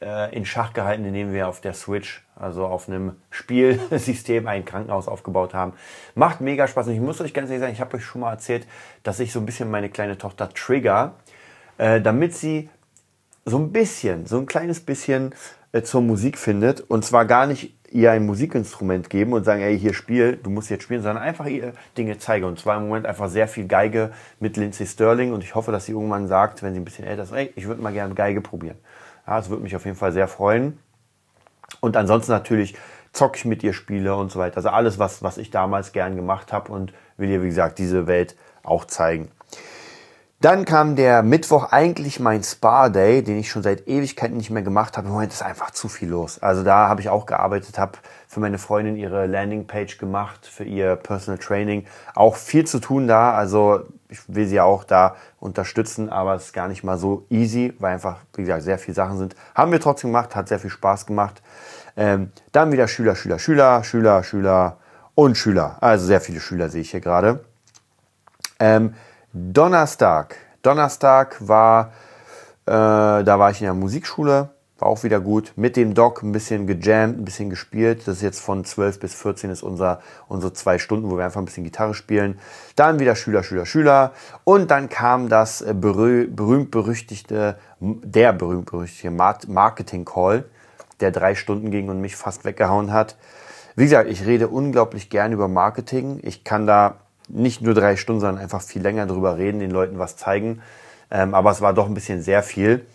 äh, 0.00 0.34
in 0.34 0.44
Schach 0.44 0.72
gehalten, 0.72 1.04
indem 1.04 1.32
wir 1.32 1.48
auf 1.48 1.60
der 1.60 1.74
Switch, 1.74 2.24
also 2.36 2.66
auf 2.66 2.88
einem 2.88 3.16
Spielsystem, 3.30 4.46
ein 4.46 4.64
Krankenhaus 4.64 5.08
aufgebaut 5.08 5.54
haben. 5.54 5.72
Macht 6.14 6.40
mega 6.40 6.66
Spaß. 6.66 6.86
Und 6.88 6.94
ich 6.94 7.00
muss 7.00 7.20
euch 7.20 7.34
ganz 7.34 7.50
ehrlich 7.50 7.60
sagen, 7.60 7.72
ich 7.72 7.80
habe 7.80 7.96
euch 7.96 8.04
schon 8.04 8.20
mal 8.20 8.30
erzählt, 8.30 8.66
dass 9.02 9.20
ich 9.20 9.32
so 9.32 9.40
ein 9.40 9.46
bisschen 9.46 9.70
meine 9.70 9.88
kleine 9.88 10.18
Tochter 10.18 10.48
trigger, 10.50 11.14
äh, 11.78 12.00
damit 12.00 12.34
sie 12.34 12.70
so 13.44 13.58
ein 13.58 13.72
bisschen, 13.72 14.26
so 14.26 14.38
ein 14.38 14.46
kleines 14.46 14.80
bisschen 14.80 15.34
äh, 15.72 15.82
zur 15.82 16.02
Musik 16.02 16.38
findet. 16.38 16.80
Und 16.80 17.04
zwar 17.04 17.24
gar 17.24 17.46
nicht 17.46 17.74
ihr 17.90 18.12
ein 18.12 18.26
Musikinstrument 18.26 19.08
geben 19.08 19.32
und 19.32 19.44
sagen, 19.44 19.62
ey, 19.62 19.78
hier 19.78 19.94
spiel, 19.94 20.36
du 20.36 20.50
musst 20.50 20.70
jetzt 20.70 20.82
spielen, 20.82 21.02
sondern 21.02 21.22
einfach 21.22 21.46
ihr 21.46 21.72
Dinge 21.96 22.18
zeigen. 22.18 22.44
Und 22.44 22.58
zwar 22.58 22.76
im 22.76 22.88
Moment 22.88 23.06
einfach 23.06 23.28
sehr 23.28 23.48
viel 23.48 23.66
Geige 23.66 24.12
mit 24.40 24.56
Lindsay 24.56 24.86
Sterling. 24.86 25.32
Und 25.32 25.42
ich 25.42 25.54
hoffe, 25.54 25.72
dass 25.72 25.86
sie 25.86 25.92
irgendwann 25.92 26.28
sagt, 26.28 26.62
wenn 26.62 26.74
sie 26.74 26.80
ein 26.80 26.84
bisschen 26.84 27.06
älter 27.06 27.22
ist, 27.22 27.32
ey, 27.32 27.52
ich 27.56 27.66
würde 27.66 27.82
mal 27.82 27.92
gerne 27.92 28.14
Geige 28.14 28.40
probieren. 28.40 28.76
Ja, 29.28 29.36
das 29.36 29.50
würde 29.50 29.62
mich 29.62 29.76
auf 29.76 29.84
jeden 29.84 29.96
Fall 29.96 30.12
sehr 30.12 30.26
freuen. 30.26 30.78
Und 31.80 31.98
ansonsten 31.98 32.32
natürlich 32.32 32.76
zocke 33.12 33.36
ich 33.36 33.44
mit 33.44 33.62
ihr 33.62 33.74
Spiele 33.74 34.16
und 34.16 34.32
so 34.32 34.38
weiter. 34.38 34.56
Also 34.56 34.70
alles, 34.70 34.98
was, 34.98 35.22
was 35.22 35.36
ich 35.36 35.50
damals 35.50 35.92
gern 35.92 36.16
gemacht 36.16 36.50
habe 36.50 36.72
und 36.72 36.94
will 37.18 37.28
ihr, 37.28 37.42
wie 37.42 37.48
gesagt, 37.48 37.78
diese 37.78 38.06
Welt 38.06 38.36
auch 38.62 38.86
zeigen. 38.86 39.30
Dann 40.40 40.64
kam 40.64 40.94
der 40.94 41.24
Mittwoch 41.24 41.72
eigentlich 41.72 42.20
mein 42.20 42.44
Spa-Day, 42.44 43.24
den 43.24 43.38
ich 43.38 43.50
schon 43.50 43.64
seit 43.64 43.88
Ewigkeiten 43.88 44.36
nicht 44.36 44.50
mehr 44.50 44.62
gemacht 44.62 44.96
habe. 44.96 45.08
Im 45.08 45.14
Moment 45.14 45.32
ist 45.32 45.42
einfach 45.42 45.72
zu 45.72 45.88
viel 45.88 46.10
los. 46.10 46.40
Also 46.40 46.62
da 46.62 46.86
habe 46.86 47.00
ich 47.00 47.08
auch 47.08 47.26
gearbeitet, 47.26 47.76
habe 47.76 47.98
für 48.28 48.38
meine 48.38 48.58
Freundin 48.58 48.94
ihre 48.94 49.26
Landingpage 49.26 49.98
gemacht, 49.98 50.46
für 50.46 50.62
ihr 50.62 50.94
Personal 50.94 51.38
Training. 51.38 51.86
Auch 52.14 52.36
viel 52.36 52.64
zu 52.64 52.78
tun 52.78 53.08
da. 53.08 53.32
Also 53.32 53.80
ich 54.08 54.20
will 54.28 54.46
sie 54.46 54.60
auch 54.60 54.84
da 54.84 55.16
unterstützen, 55.40 56.08
aber 56.08 56.36
es 56.36 56.44
ist 56.44 56.52
gar 56.52 56.68
nicht 56.68 56.84
mal 56.84 56.98
so 56.98 57.26
easy, 57.30 57.74
weil 57.80 57.94
einfach, 57.94 58.18
wie 58.34 58.42
gesagt, 58.42 58.62
sehr 58.62 58.78
viele 58.78 58.94
Sachen 58.94 59.18
sind. 59.18 59.34
Haben 59.56 59.72
wir 59.72 59.80
trotzdem 59.80 60.10
gemacht, 60.10 60.36
hat 60.36 60.46
sehr 60.46 60.60
viel 60.60 60.70
Spaß 60.70 61.06
gemacht. 61.06 61.42
Ähm, 61.96 62.30
dann 62.52 62.70
wieder 62.70 62.86
Schüler, 62.86 63.16
Schüler, 63.16 63.40
Schüler, 63.40 63.82
Schüler, 63.82 64.22
Schüler 64.22 64.76
und 65.16 65.36
Schüler. 65.36 65.78
Also 65.80 66.06
sehr 66.06 66.20
viele 66.20 66.38
Schüler 66.38 66.68
sehe 66.68 66.82
ich 66.82 66.92
hier 66.92 67.00
gerade. 67.00 67.44
Ähm, 68.60 68.94
Donnerstag. 69.34 70.36
Donnerstag 70.62 71.36
war, 71.46 71.92
äh, 72.64 72.70
da 72.70 73.38
war 73.38 73.50
ich 73.50 73.60
in 73.60 73.66
der 73.66 73.74
Musikschule, 73.74 74.48
war 74.78 74.88
auch 74.88 75.02
wieder 75.02 75.20
gut. 75.20 75.52
Mit 75.54 75.76
dem 75.76 75.92
Doc 75.92 76.22
ein 76.22 76.32
bisschen 76.32 76.66
gejammt, 76.66 77.18
ein 77.18 77.26
bisschen 77.26 77.50
gespielt. 77.50 78.08
Das 78.08 78.16
ist 78.16 78.22
jetzt 78.22 78.40
von 78.40 78.64
12 78.64 79.00
bis 79.00 79.14
14 79.14 79.50
ist 79.50 79.62
unser, 79.62 80.00
unsere 80.28 80.54
zwei 80.54 80.78
Stunden, 80.78 81.10
wo 81.10 81.18
wir 81.18 81.26
einfach 81.26 81.42
ein 81.42 81.44
bisschen 81.44 81.64
Gitarre 81.64 81.92
spielen. 81.92 82.38
Dann 82.74 83.00
wieder 83.00 83.16
Schüler, 83.16 83.42
Schüler, 83.42 83.66
Schüler. 83.66 84.12
Und 84.44 84.70
dann 84.70 84.88
kam 84.88 85.28
das 85.28 85.60
äh, 85.60 85.74
berühmt-berüchtigte, 85.74 87.58
der 87.80 88.32
berühmt-berüchtigte 88.32 89.10
Marketing-Call, 89.10 90.44
der 91.00 91.10
drei 91.10 91.34
Stunden 91.34 91.70
ging 91.70 91.90
und 91.90 92.00
mich 92.00 92.16
fast 92.16 92.46
weggehauen 92.46 92.94
hat. 92.94 93.16
Wie 93.76 93.84
gesagt, 93.84 94.08
ich 94.08 94.24
rede 94.24 94.48
unglaublich 94.48 95.10
gern 95.10 95.32
über 95.32 95.48
Marketing. 95.48 96.18
Ich 96.22 96.44
kann 96.44 96.66
da 96.66 96.96
nicht 97.28 97.62
nur 97.62 97.74
drei 97.74 97.96
Stunden, 97.96 98.20
sondern 98.20 98.42
einfach 98.42 98.62
viel 98.62 98.82
länger 98.82 99.06
drüber 99.06 99.36
reden, 99.36 99.60
den 99.60 99.70
Leuten 99.70 99.98
was 99.98 100.16
zeigen. 100.16 100.62
Ähm, 101.10 101.34
aber 101.34 101.50
es 101.50 101.60
war 101.60 101.72
doch 101.72 101.86
ein 101.86 101.94
bisschen 101.94 102.22
sehr 102.22 102.42
viel 102.42 102.86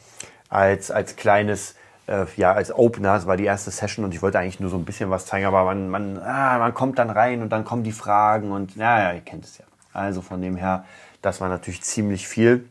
als, 0.49 0.91
als 0.91 1.15
kleines, 1.15 1.75
äh, 2.07 2.25
ja, 2.37 2.53
als 2.53 2.73
Opener. 2.73 3.15
Es 3.15 3.25
war 3.25 3.37
die 3.37 3.45
erste 3.45 3.71
Session 3.71 4.05
und 4.05 4.13
ich 4.13 4.21
wollte 4.21 4.39
eigentlich 4.39 4.59
nur 4.59 4.69
so 4.69 4.77
ein 4.77 4.85
bisschen 4.85 5.09
was 5.09 5.25
zeigen, 5.25 5.45
aber 5.45 5.63
man, 5.63 5.89
man, 5.89 6.19
ah, 6.19 6.57
man 6.59 6.73
kommt 6.73 6.99
dann 6.99 7.09
rein 7.09 7.41
und 7.41 7.49
dann 7.49 7.65
kommen 7.65 7.83
die 7.83 7.91
Fragen 7.91 8.51
und 8.51 8.77
naja, 8.77 9.13
ihr 9.13 9.21
kennt 9.21 9.45
es 9.45 9.57
ja. 9.57 9.65
Also 9.93 10.21
von 10.21 10.41
dem 10.41 10.55
her, 10.55 10.85
das 11.21 11.41
war 11.41 11.49
natürlich 11.49 11.81
ziemlich 11.81 12.27
viel. 12.27 12.65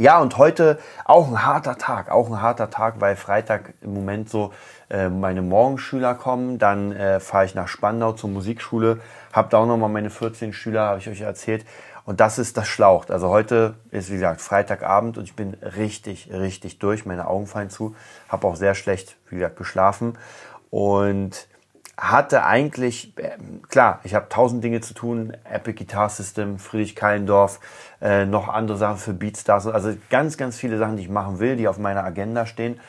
Ja, 0.00 0.18
und 0.18 0.38
heute 0.38 0.78
auch 1.04 1.28
ein 1.28 1.44
harter 1.44 1.76
Tag, 1.76 2.10
auch 2.10 2.30
ein 2.30 2.40
harter 2.40 2.70
Tag, 2.70 3.02
weil 3.02 3.16
Freitag 3.16 3.74
im 3.82 3.92
Moment 3.92 4.30
so 4.30 4.50
äh, 4.88 5.10
meine 5.10 5.42
Morgenschüler 5.42 6.14
kommen. 6.14 6.58
Dann 6.58 6.92
äh, 6.92 7.20
fahre 7.20 7.44
ich 7.44 7.54
nach 7.54 7.68
Spandau 7.68 8.12
zur 8.12 8.30
Musikschule, 8.30 9.00
habe 9.30 9.50
da 9.50 9.58
auch 9.58 9.66
nochmal 9.66 9.90
meine 9.90 10.08
14 10.08 10.54
Schüler, 10.54 10.86
habe 10.86 11.00
ich 11.00 11.08
euch 11.10 11.20
erzählt. 11.20 11.66
Und 12.06 12.20
das 12.20 12.38
ist 12.38 12.56
das 12.56 12.66
Schlaucht. 12.66 13.10
Also 13.10 13.28
heute 13.28 13.74
ist, 13.90 14.08
wie 14.08 14.14
gesagt, 14.14 14.40
Freitagabend 14.40 15.18
und 15.18 15.24
ich 15.24 15.36
bin 15.36 15.52
richtig, 15.76 16.30
richtig 16.32 16.78
durch. 16.78 17.04
Meine 17.04 17.26
Augen 17.26 17.46
fallen 17.46 17.68
zu. 17.68 17.94
Habe 18.30 18.46
auch 18.46 18.56
sehr 18.56 18.74
schlecht, 18.74 19.18
wie 19.28 19.34
gesagt, 19.34 19.56
geschlafen. 19.56 20.16
Und 20.70 21.46
hatte 22.00 22.44
eigentlich, 22.44 23.12
äh, 23.18 23.36
klar, 23.68 24.00
ich 24.04 24.14
habe 24.14 24.28
tausend 24.30 24.64
Dinge 24.64 24.80
zu 24.80 24.94
tun, 24.94 25.36
Epic 25.44 25.84
Guitar 25.84 26.08
System, 26.08 26.58
Friedrich 26.58 26.96
Keilendorf, 26.96 27.60
äh, 28.00 28.24
noch 28.24 28.48
andere 28.48 28.78
Sachen 28.78 28.96
für 28.96 29.12
Beatstars, 29.12 29.66
also 29.66 29.94
ganz, 30.08 30.38
ganz 30.38 30.56
viele 30.56 30.78
Sachen, 30.78 30.96
die 30.96 31.02
ich 31.02 31.10
machen 31.10 31.38
will, 31.38 31.56
die 31.56 31.68
auf 31.68 31.78
meiner 31.78 32.02
Agenda 32.02 32.46
stehen. 32.46 32.80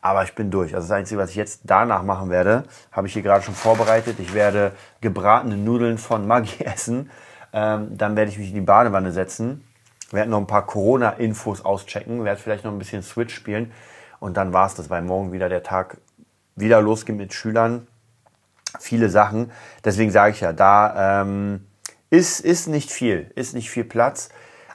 Aber 0.00 0.24
ich 0.24 0.34
bin 0.34 0.50
durch. 0.50 0.74
Also 0.74 0.88
das 0.88 0.96
Einzige, 0.96 1.20
was 1.20 1.30
ich 1.30 1.36
jetzt 1.36 1.62
danach 1.64 2.02
machen 2.02 2.30
werde, 2.30 2.64
habe 2.92 3.06
ich 3.06 3.12
hier 3.12 3.22
gerade 3.22 3.42
schon 3.42 3.54
vorbereitet. 3.54 4.18
Ich 4.18 4.34
werde 4.34 4.72
gebratene 5.00 5.56
Nudeln 5.56 5.98
von 5.98 6.26
Maggi 6.26 6.64
essen. 6.64 7.10
Ähm, 7.52 7.96
dann 7.96 8.16
werde 8.16 8.30
ich 8.30 8.38
mich 8.38 8.48
in 8.48 8.54
die 8.54 8.60
Badewanne 8.60 9.12
setzen, 9.12 9.64
werde 10.10 10.30
noch 10.30 10.38
ein 10.38 10.46
paar 10.46 10.66
Corona-Infos 10.66 11.64
auschecken, 11.64 12.24
werde 12.24 12.40
vielleicht 12.40 12.64
noch 12.64 12.72
ein 12.72 12.78
bisschen 12.78 13.02
Switch 13.02 13.34
spielen. 13.34 13.72
Und 14.20 14.36
dann 14.36 14.52
war 14.52 14.66
es 14.66 14.74
das, 14.74 14.90
weil 14.90 15.02
morgen 15.02 15.32
wieder 15.32 15.48
der 15.48 15.62
Tag 15.62 15.98
wieder 16.56 16.80
losgeht 16.80 17.16
mit 17.16 17.32
Schülern 17.32 17.86
viele 18.80 19.08
Sachen. 19.08 19.50
Deswegen 19.84 20.10
sage 20.10 20.32
ich 20.32 20.40
ja, 20.40 20.52
da 20.52 21.22
ähm, 21.22 21.66
ist, 22.10 22.40
ist 22.40 22.68
nicht 22.68 22.90
viel, 22.90 23.30
ist 23.34 23.54
nicht 23.54 23.70
viel 23.70 23.84
Platz, 23.84 24.28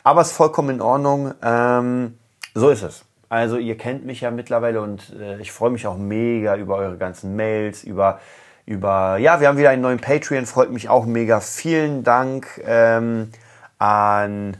aber 0.04 0.22
ist 0.22 0.32
vollkommen 0.32 0.70
in 0.70 0.82
Ordnung. 0.82 1.34
Ähm, 1.42 2.18
so 2.54 2.70
ist 2.70 2.84
es. 2.84 3.06
Also 3.30 3.58
ihr 3.58 3.78
kennt 3.78 4.06
mich 4.06 4.22
ja 4.22 4.32
mittlerweile 4.32 4.82
und 4.82 5.14
äh, 5.20 5.40
ich 5.40 5.52
freue 5.52 5.70
mich 5.70 5.86
auch 5.86 5.98
mega 5.98 6.56
über 6.56 6.78
eure 6.78 6.98
ganzen 6.98 7.36
Mails, 7.36 7.84
über 7.84 8.20
über 8.66 9.18
ja, 9.18 9.40
wir 9.42 9.48
haben 9.48 9.58
wieder 9.58 9.72
einen 9.72 9.82
neuen 9.82 10.00
Patreon, 10.00 10.46
freut 10.46 10.72
mich 10.72 10.90
auch 10.90 11.06
mega. 11.06 11.40
Vielen 11.40 12.04
Dank 12.04 12.62
ähm, 12.66 13.32
an 13.78 14.58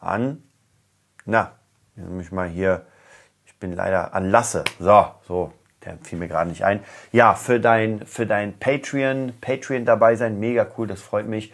an 0.00 0.42
na, 1.30 1.52
ich 2.20 2.32
mal 2.32 2.48
hier, 2.48 2.86
ich 3.44 3.54
bin 3.58 3.72
leider 3.72 4.14
an 4.14 4.30
Lasse. 4.30 4.64
So, 4.80 5.08
so, 5.26 5.52
ja, 5.88 5.94
fiel 6.02 6.18
mir 6.18 6.28
gerade 6.28 6.50
nicht 6.50 6.64
ein. 6.64 6.80
Ja, 7.12 7.34
für 7.34 7.60
dein, 7.60 8.04
für 8.06 8.26
dein 8.26 8.58
Patreon, 8.58 9.32
Patreon 9.40 9.84
dabei 9.84 10.16
sein, 10.16 10.38
mega 10.38 10.66
cool, 10.76 10.86
das 10.86 11.00
freut 11.00 11.26
mich. 11.26 11.52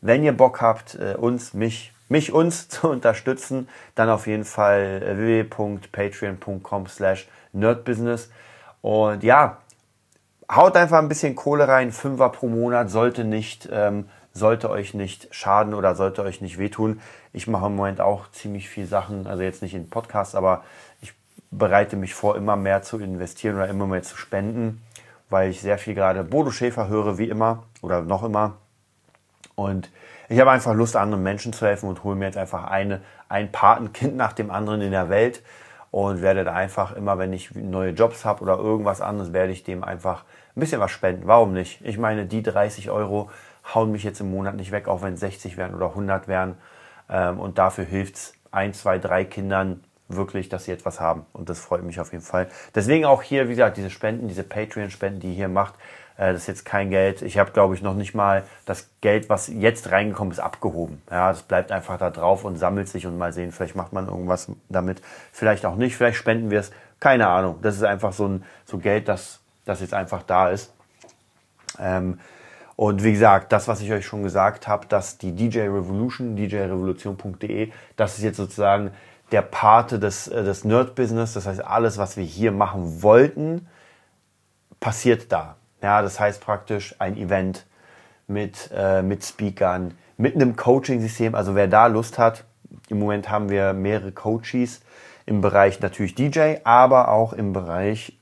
Wenn 0.00 0.22
ihr 0.22 0.36
Bock 0.36 0.60
habt, 0.60 0.96
äh, 0.96 1.14
uns, 1.14 1.54
mich, 1.54 1.92
mich, 2.08 2.32
uns 2.32 2.68
zu 2.68 2.88
unterstützen, 2.88 3.68
dann 3.94 4.08
auf 4.10 4.26
jeden 4.26 4.44
Fall 4.44 5.02
äh, 5.02 5.16
www.patreon.com 5.16 6.86
slash 6.86 7.28
nerdbusiness. 7.52 8.30
Und 8.82 9.22
ja, 9.24 9.58
haut 10.50 10.76
einfach 10.76 10.98
ein 10.98 11.08
bisschen 11.08 11.34
Kohle 11.34 11.68
rein, 11.68 11.92
Fünfer 11.92 12.30
pro 12.30 12.48
Monat 12.48 12.90
sollte 12.90 13.24
nicht, 13.24 13.68
ähm, 13.72 14.08
sollte 14.32 14.70
euch 14.70 14.94
nicht 14.94 15.34
schaden 15.34 15.74
oder 15.74 15.94
sollte 15.94 16.22
euch 16.22 16.40
nicht 16.40 16.58
wehtun. 16.58 17.00
Ich 17.32 17.46
mache 17.46 17.66
im 17.66 17.76
Moment 17.76 18.00
auch 18.00 18.30
ziemlich 18.30 18.68
viel 18.68 18.86
Sachen, 18.86 19.26
also 19.26 19.42
jetzt 19.42 19.62
nicht 19.62 19.74
in 19.74 19.90
Podcasts, 19.90 20.34
aber 20.34 20.62
bereite 21.50 21.96
mich 21.96 22.14
vor, 22.14 22.36
immer 22.36 22.56
mehr 22.56 22.82
zu 22.82 22.98
investieren 22.98 23.56
oder 23.56 23.68
immer 23.68 23.86
mehr 23.86 24.02
zu 24.02 24.16
spenden, 24.16 24.82
weil 25.30 25.50
ich 25.50 25.60
sehr 25.60 25.78
viel 25.78 25.94
gerade 25.94 26.24
Bodo 26.24 26.50
Schäfer 26.50 26.88
höre, 26.88 27.18
wie 27.18 27.28
immer 27.28 27.64
oder 27.82 28.02
noch 28.02 28.22
immer. 28.22 28.56
Und 29.54 29.90
ich 30.28 30.38
habe 30.40 30.50
einfach 30.50 30.74
Lust, 30.74 30.94
anderen 30.94 31.22
Menschen 31.22 31.52
zu 31.52 31.66
helfen 31.66 31.88
und 31.88 32.04
hole 32.04 32.16
mir 32.16 32.26
jetzt 32.26 32.36
einfach 32.36 32.64
eine, 32.64 33.00
ein 33.28 33.50
Patenkind 33.50 34.16
nach 34.16 34.32
dem 34.32 34.50
anderen 34.50 34.82
in 34.82 34.90
der 34.90 35.08
Welt 35.08 35.42
und 35.90 36.20
werde 36.20 36.44
da 36.44 36.52
einfach 36.52 36.92
immer, 36.94 37.18
wenn 37.18 37.32
ich 37.32 37.54
neue 37.54 37.90
Jobs 37.90 38.24
habe 38.24 38.42
oder 38.42 38.58
irgendwas 38.58 39.00
anderes, 39.00 39.32
werde 39.32 39.52
ich 39.52 39.64
dem 39.64 39.82
einfach 39.82 40.24
ein 40.54 40.60
bisschen 40.60 40.80
was 40.80 40.90
spenden. 40.90 41.26
Warum 41.26 41.54
nicht? 41.54 41.80
Ich 41.82 41.98
meine, 41.98 42.26
die 42.26 42.42
30 42.42 42.90
Euro 42.90 43.30
hauen 43.74 43.90
mich 43.90 44.04
jetzt 44.04 44.20
im 44.20 44.30
Monat 44.30 44.54
nicht 44.54 44.70
weg, 44.70 44.86
auch 44.86 45.02
wenn 45.02 45.14
es 45.14 45.20
60 45.20 45.56
wären 45.56 45.74
oder 45.74 45.90
100 45.90 46.28
wären. 46.28 46.56
Ähm, 47.08 47.40
und 47.40 47.58
dafür 47.58 47.84
hilft 47.84 48.16
es 48.16 48.34
ein, 48.50 48.74
zwei, 48.74 48.98
drei 48.98 49.24
Kindern 49.24 49.82
wirklich, 50.08 50.48
dass 50.48 50.64
sie 50.64 50.72
etwas 50.72 51.00
haben. 51.00 51.26
Und 51.32 51.48
das 51.48 51.60
freut 51.60 51.82
mich 51.82 52.00
auf 52.00 52.12
jeden 52.12 52.24
Fall. 52.24 52.48
Deswegen 52.74 53.04
auch 53.04 53.22
hier, 53.22 53.46
wie 53.46 53.52
gesagt, 53.52 53.76
diese 53.76 53.90
Spenden, 53.90 54.28
diese 54.28 54.42
Patreon-Spenden, 54.42 55.20
die 55.20 55.28
ihr 55.28 55.34
hier 55.34 55.48
macht, 55.48 55.74
äh, 56.16 56.32
das 56.32 56.42
ist 56.42 56.46
jetzt 56.48 56.64
kein 56.64 56.90
Geld. 56.90 57.22
Ich 57.22 57.38
habe, 57.38 57.52
glaube 57.52 57.74
ich, 57.74 57.82
noch 57.82 57.94
nicht 57.94 58.14
mal 58.14 58.44
das 58.66 58.90
Geld, 59.00 59.28
was 59.28 59.48
jetzt 59.48 59.90
reingekommen 59.90 60.32
ist, 60.32 60.40
abgehoben. 60.40 61.00
Ja, 61.10 61.30
das 61.30 61.42
bleibt 61.42 61.72
einfach 61.72 61.98
da 61.98 62.10
drauf 62.10 62.44
und 62.44 62.56
sammelt 62.56 62.88
sich 62.88 63.06
und 63.06 63.16
mal 63.16 63.32
sehen, 63.32 63.52
vielleicht 63.52 63.76
macht 63.76 63.92
man 63.92 64.08
irgendwas 64.08 64.50
damit, 64.68 65.00
vielleicht 65.32 65.64
auch 65.64 65.76
nicht, 65.76 65.96
vielleicht 65.96 66.18
spenden 66.18 66.50
wir 66.50 66.60
es. 66.60 66.70
Keine 67.00 67.28
Ahnung. 67.28 67.60
Das 67.62 67.76
ist 67.76 67.84
einfach 67.84 68.12
so 68.12 68.26
ein 68.26 68.44
so 68.64 68.78
Geld, 68.78 69.08
das, 69.08 69.40
das 69.64 69.80
jetzt 69.80 69.94
einfach 69.94 70.22
da 70.24 70.50
ist. 70.50 70.72
Ähm, 71.78 72.18
und 72.74 73.02
wie 73.02 73.10
gesagt, 73.10 73.52
das, 73.52 73.66
was 73.66 73.80
ich 73.80 73.90
euch 73.90 74.06
schon 74.06 74.22
gesagt 74.22 74.68
habe, 74.68 74.86
dass 74.86 75.18
die 75.18 75.32
DJ 75.32 75.62
Revolution, 75.62 76.36
djrevolution.de, 76.36 77.72
das 77.96 78.18
ist 78.18 78.24
jetzt 78.24 78.36
sozusagen 78.36 78.92
der 79.32 79.42
Pate 79.42 79.98
des, 79.98 80.28
äh, 80.28 80.42
des 80.44 80.64
Nerd-Business. 80.64 81.34
Das 81.34 81.46
heißt, 81.46 81.64
alles, 81.64 81.98
was 81.98 82.16
wir 82.16 82.24
hier 82.24 82.52
machen 82.52 83.02
wollten, 83.02 83.68
passiert 84.80 85.32
da. 85.32 85.56
Ja, 85.82 86.02
das 86.02 86.18
heißt 86.18 86.40
praktisch 86.40 86.94
ein 86.98 87.16
Event 87.16 87.66
mit, 88.26 88.70
äh, 88.74 89.02
mit 89.02 89.24
Speakern, 89.24 89.94
mit 90.16 90.34
einem 90.34 90.56
Coaching-System. 90.56 91.34
Also 91.34 91.54
wer 91.54 91.68
da 91.68 91.86
Lust 91.86 92.18
hat, 92.18 92.44
im 92.88 92.98
Moment 92.98 93.30
haben 93.30 93.48
wir 93.48 93.72
mehrere 93.72 94.12
Coaches 94.12 94.80
im 95.26 95.40
Bereich 95.40 95.80
natürlich 95.80 96.14
DJ, 96.14 96.56
aber 96.64 97.08
auch 97.08 97.32
im 97.32 97.52
Bereich 97.52 98.18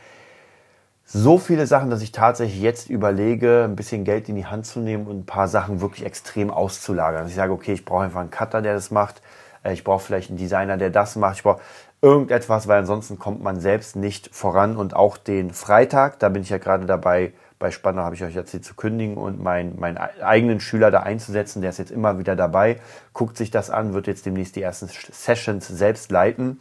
so 1.13 1.37
viele 1.37 1.67
Sachen, 1.67 1.89
dass 1.89 2.01
ich 2.01 2.13
tatsächlich 2.13 2.61
jetzt 2.61 2.89
überlege, 2.89 3.65
ein 3.65 3.75
bisschen 3.75 4.05
Geld 4.05 4.29
in 4.29 4.37
die 4.37 4.45
Hand 4.45 4.65
zu 4.65 4.79
nehmen 4.79 5.07
und 5.07 5.19
ein 5.19 5.25
paar 5.25 5.49
Sachen 5.49 5.81
wirklich 5.81 6.05
extrem 6.05 6.49
auszulagern. 6.49 7.23
Also 7.23 7.29
ich 7.29 7.35
sage, 7.35 7.51
okay, 7.51 7.73
ich 7.73 7.83
brauche 7.83 8.03
einfach 8.03 8.21
einen 8.21 8.31
Cutter, 8.31 8.61
der 8.61 8.73
das 8.73 8.91
macht. 8.91 9.21
Äh, 9.63 9.73
ich 9.73 9.83
brauche 9.83 10.03
vielleicht 10.03 10.29
einen 10.29 10.37
Designer, 10.37 10.77
der 10.77 10.89
das 10.89 11.17
macht. 11.17 11.37
Ich 11.37 11.43
brauche 11.43 11.59
irgendetwas, 12.01 12.67
weil 12.67 12.79
ansonsten 12.79 13.19
kommt 13.19 13.43
man 13.43 13.59
selbst 13.59 13.95
nicht 13.95 14.33
voran. 14.33 14.75
Und 14.75 14.95
auch 14.95 15.17
den 15.17 15.51
Freitag, 15.51 16.19
da 16.19 16.29
bin 16.29 16.41
ich 16.41 16.49
ja 16.49 16.57
gerade 16.57 16.85
dabei, 16.85 17.33
bei 17.59 17.69
Spanner 17.69 18.03
habe 18.03 18.15
ich 18.15 18.23
euch 18.23 18.35
erzählt 18.35 18.65
zu 18.65 18.73
kündigen 18.73 19.17
und 19.17 19.39
meinen, 19.39 19.79
meinen 19.79 19.97
eigenen 19.97 20.59
Schüler 20.59 20.89
da 20.89 21.01
einzusetzen. 21.01 21.61
Der 21.61 21.69
ist 21.69 21.77
jetzt 21.77 21.91
immer 21.91 22.17
wieder 22.17 22.35
dabei, 22.35 22.79
guckt 23.13 23.37
sich 23.37 23.51
das 23.51 23.69
an, 23.69 23.93
wird 23.93 24.07
jetzt 24.07 24.25
demnächst 24.25 24.55
die 24.55 24.63
ersten 24.63 24.87
Sessions 24.87 25.67
selbst 25.67 26.11
leiten 26.11 26.59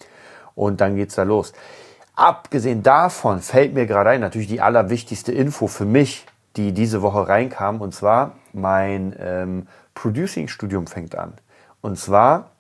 und 0.55 0.83
dann 0.83 0.97
geht's 0.97 1.15
da 1.15 1.23
los. 1.23 1.55
Abgesehen 2.17 2.83
davon 2.83 3.41
fällt 3.41 3.73
mir 3.73 3.87
gerade 3.87 4.11
ein, 4.11 4.21
natürlich 4.21 4.49
die 4.49 4.61
allerwichtigste 4.61 5.33
Info 5.33 5.69
für 5.69 5.87
mich, 5.87 6.27
die 6.57 6.73
diese 6.73 7.01
Woche 7.01 7.29
reinkam, 7.29 7.81
und 7.81 7.95
zwar 7.95 8.33
mein 8.53 9.17
ähm, 9.19 9.69
Producing-Studium 9.95 10.87
fängt 10.87 11.15
an. 11.15 11.33
Und 11.81 11.99
zwar 11.99 12.51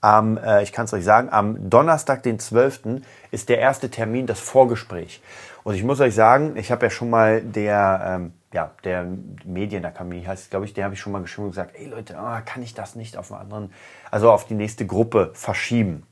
am, 0.00 0.38
äh, 0.38 0.62
ich 0.62 0.72
kann 0.72 0.84
es 0.84 0.92
euch 0.92 1.04
sagen, 1.04 1.28
am 1.30 1.70
Donnerstag, 1.70 2.22
den 2.22 2.38
12. 2.38 3.02
ist 3.30 3.48
der 3.48 3.58
erste 3.58 3.90
Termin, 3.90 4.26
das 4.26 4.40
Vorgespräch. 4.40 5.20
Und 5.64 5.74
ich 5.74 5.84
muss 5.84 6.00
euch 6.00 6.14
sagen, 6.14 6.56
ich 6.56 6.70
habe 6.70 6.86
ja 6.86 6.90
schon 6.90 7.10
mal 7.10 7.42
der, 7.42 8.00
ähm, 8.06 8.32
ja, 8.52 8.70
der 8.84 9.06
Medienakademie 9.44 10.26
heißt, 10.26 10.50
glaube 10.50 10.64
ich, 10.64 10.72
der 10.72 10.84
habe 10.84 10.94
ich 10.94 11.00
schon 11.00 11.12
mal 11.12 11.20
geschrieben 11.22 11.46
und 11.46 11.50
gesagt, 11.50 11.74
ey 11.74 11.88
Leute, 11.88 12.16
oh, 12.18 12.38
kann 12.46 12.62
ich 12.62 12.74
das 12.74 12.94
nicht 12.94 13.16
auf 13.16 13.32
einen 13.32 13.42
anderen, 13.42 13.72
also 14.10 14.30
auf 14.30 14.46
die 14.46 14.54
nächste 14.54 14.86
Gruppe 14.86 15.30
verschieben? 15.34 16.06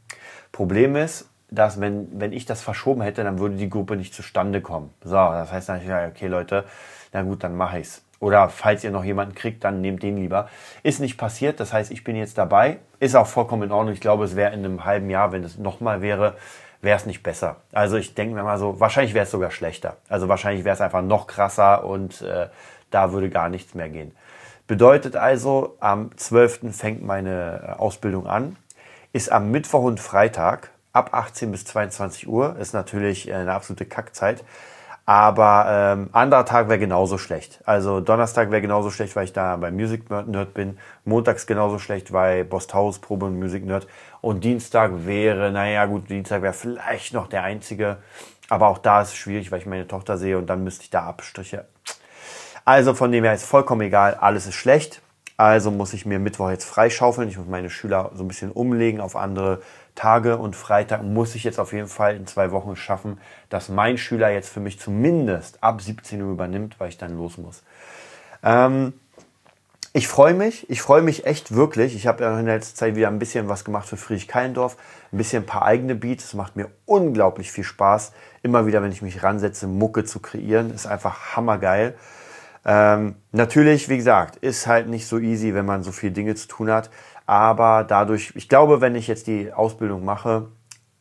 Problem 0.53 0.96
ist, 0.96 1.29
dass 1.51 1.81
wenn, 1.81 2.20
wenn 2.20 2.33
ich 2.33 2.44
das 2.44 2.61
verschoben 2.61 3.03
hätte, 3.03 3.22
dann 3.22 3.38
würde 3.38 3.57
die 3.57 3.70
Gruppe 3.70 3.96
nicht 3.96 4.14
zustande 4.14 4.61
kommen. 4.61 4.92
So, 5.03 5.14
das 5.14 5.53
heißt 5.53 5.68
natürlich, 5.68 5.92
okay, 5.92 6.27
Leute, 6.27 6.64
na 7.12 7.22
gut, 7.22 7.44
dann 7.44 7.57
mache 7.57 7.79
ich's. 7.79 8.03
Oder 8.18 8.48
falls 8.48 8.83
ihr 8.83 8.90
noch 8.90 9.05
jemanden 9.05 9.35
kriegt, 9.35 9.64
dann 9.64 9.81
nehmt 9.81 10.02
den 10.02 10.16
lieber. 10.16 10.48
Ist 10.83 11.00
nicht 11.00 11.18
passiert, 11.18 11.61
das 11.61 11.72
heißt, 11.72 11.90
ich 11.90 12.05
bin 12.05 12.16
jetzt 12.16 12.38
dabei. 12.38 12.79
Ist 12.98 13.14
auch 13.14 13.26
vollkommen 13.26 13.64
in 13.64 13.72
Ordnung. 13.72 13.92
Ich 13.92 14.00
glaube, 14.00 14.24
es 14.24 14.37
wäre 14.37 14.55
in 14.55 14.64
einem 14.64 14.85
halben 14.85 15.11
Jahr, 15.11 15.33
wenn 15.33 15.44
es 15.44 15.59
nochmal 15.59 16.00
wäre, 16.00 16.37
wäre 16.81 16.96
es 16.96 17.07
nicht 17.07 17.22
besser. 17.22 17.57
Also 17.72 17.96
ich 17.96 18.14
denke 18.14 18.35
mir 18.35 18.42
mal 18.42 18.59
so, 18.59 18.81
wahrscheinlich 18.81 19.14
wäre 19.14 19.24
es 19.24 19.31
sogar 19.31 19.50
schlechter. 19.50 19.96
Also 20.09 20.29
wahrscheinlich 20.29 20.64
wäre 20.64 20.74
es 20.74 20.81
einfach 20.81 21.02
noch 21.02 21.26
krasser 21.26 21.85
und 21.85 22.22
äh, 22.22 22.48
da 22.90 23.12
würde 23.12 23.29
gar 23.29 23.48
nichts 23.48 23.74
mehr 23.74 23.88
gehen. 23.88 24.12
Bedeutet 24.66 25.14
also, 25.14 25.76
am 25.79 26.16
12. 26.16 26.76
fängt 26.76 27.05
meine 27.05 27.76
Ausbildung 27.79 28.26
an, 28.26 28.57
ist 29.12 29.31
am 29.31 29.50
Mittwoch 29.50 29.85
und 29.85 30.00
Freitag 30.00 30.70
ab 30.92 31.11
18 31.12 31.52
bis 31.52 31.64
22 31.66 32.26
Uhr. 32.26 32.57
Ist 32.59 32.72
natürlich 32.72 33.33
eine 33.33 33.52
absolute 33.52 33.87
Kackzeit. 33.87 34.42
Aber 35.09 35.66
ähm, 35.69 36.11
anderer 36.11 36.45
Tag 36.45 36.69
wäre 36.69 36.81
genauso 36.81 37.16
schlecht. 37.16 37.61
Also 37.64 38.01
Donnerstag 38.01 38.51
wäre 38.51 38.61
genauso 38.61 38.90
schlecht, 38.90 39.14
weil 39.14 39.25
ich 39.25 39.33
da 39.33 39.57
beim 39.57 39.77
Music 39.77 40.11
Nerd 40.11 40.53
bin. 40.53 40.79
Montags 41.05 41.47
genauso 41.47 41.79
schlecht, 41.79 42.12
weil 42.12 42.45
Bosthaus 42.45 42.99
Probe 42.99 43.27
und 43.27 43.38
Music 43.38 43.64
Nerd. 43.64 43.87
Und 44.21 44.42
Dienstag 44.42 45.07
wäre, 45.07 45.53
naja 45.53 45.87
gut, 45.87 46.11
Dienstag 46.11 46.42
wäre 46.42 46.53
vielleicht 46.53 47.14
noch 47.14 47.29
der 47.29 47.45
einzige. 47.45 47.99
Aber 48.49 48.66
auch 48.66 48.79
da 48.79 49.03
ist 49.03 49.11
es 49.11 49.16
schwierig, 49.16 49.53
weil 49.53 49.61
ich 49.61 49.66
meine 49.66 49.87
Tochter 49.87 50.19
sehe 50.19 50.38
und 50.38 50.47
dann 50.47 50.64
müsste 50.64 50.83
ich 50.83 50.90
da 50.90 51.05
Abstriche. 51.05 51.66
Also 52.64 52.92
von 52.95 53.12
dem 53.12 53.23
her 53.23 53.33
ist 53.35 53.45
vollkommen 53.45 53.83
egal, 53.83 54.16
alles 54.16 54.49
ist 54.49 54.55
schlecht. 54.55 55.03
Also 55.37 55.70
muss 55.70 55.92
ich 55.92 56.07
mir 56.07 56.18
Mittwoch 56.18 56.51
jetzt 56.51 56.64
freischaufeln. 56.64 57.29
Ich 57.29 57.37
muss 57.37 57.46
meine 57.46 57.68
Schüler 57.68 58.11
so 58.14 58.25
ein 58.25 58.29
bisschen 58.29 58.53
umlegen 58.53 59.01
auf 59.01 59.16
andere 59.16 59.61
Tage 59.94 60.38
und 60.38 60.57
Freitag 60.57 61.03
muss 61.03 61.35
ich 61.35 61.44
jetzt 61.44 61.59
auf 61.59 61.72
jeden 61.72 61.88
Fall 61.88 62.16
in 62.16 62.27
zwei 62.27 62.51
Wochen 62.53 62.77
schaffen, 62.77 63.18
dass 63.51 63.68
mein 63.68 63.99
Schüler 63.99 64.31
jetzt 64.31 64.49
für 64.49 64.61
mich 64.61 64.79
zumindest 64.79 65.62
ab 65.62 65.83
17 65.83 66.22
Uhr 66.22 66.33
übernimmt, 66.33 66.79
weil 66.79 66.88
ich 66.88 66.99
dann 66.99 67.16
los 67.16 67.37
muss. 67.38 67.62
Ähm, 68.42 68.94
ich 69.92 70.09
freue 70.09 70.35
mich, 70.35 70.68
ich 70.68 70.83
freue 70.83 71.01
mich 71.01 71.25
echt 71.25 71.55
wirklich. 71.55 71.94
Ich 71.96 72.07
habe 72.07 72.25
ja 72.25 72.38
in 72.38 72.44
der 72.44 72.57
letzten 72.57 72.77
Zeit 72.77 72.96
wieder 72.96 73.09
ein 73.09 73.18
bisschen 73.18 73.49
was 73.49 73.64
gemacht 73.64 73.88
für 73.88 73.96
Friedrich 73.96 74.29
Keindorf, 74.29 74.77
ein 75.11 75.16
bisschen 75.16 75.42
ein 75.42 75.46
paar 75.46 75.62
eigene 75.62 75.94
Beats. 75.94 76.25
Es 76.25 76.35
macht 76.35 76.55
mir 76.55 76.68
unglaublich 76.85 77.51
viel 77.51 77.64
Spaß, 77.64 78.12
immer 78.42 78.66
wieder, 78.66 78.83
wenn 78.83 78.92
ich 78.92 79.01
mich 79.01 79.22
ransetze, 79.22 79.66
Mucke 79.66 80.05
zu 80.05 80.20
kreieren. 80.20 80.70
Ist 80.70 80.87
einfach 80.87 81.35
hammergeil. 81.35 81.94
Ähm, 82.66 83.14
natürlich, 83.31 83.88
wie 83.88 83.96
gesagt, 83.96 84.37
ist 84.37 84.66
halt 84.66 84.88
nicht 84.88 85.07
so 85.07 85.18
easy, 85.18 85.55
wenn 85.55 85.64
man 85.64 85.85
so 85.85 85.92
viele 85.92 86.12
Dinge 86.12 86.35
zu 86.35 86.48
tun 86.48 86.70
hat. 86.70 86.90
Aber 87.24 87.85
dadurch, 87.85 88.33
ich 88.35 88.48
glaube, 88.48 88.81
wenn 88.81 88.96
ich 88.96 89.07
jetzt 89.07 89.29
die 89.29 89.52
Ausbildung 89.52 90.05
mache, 90.05 90.48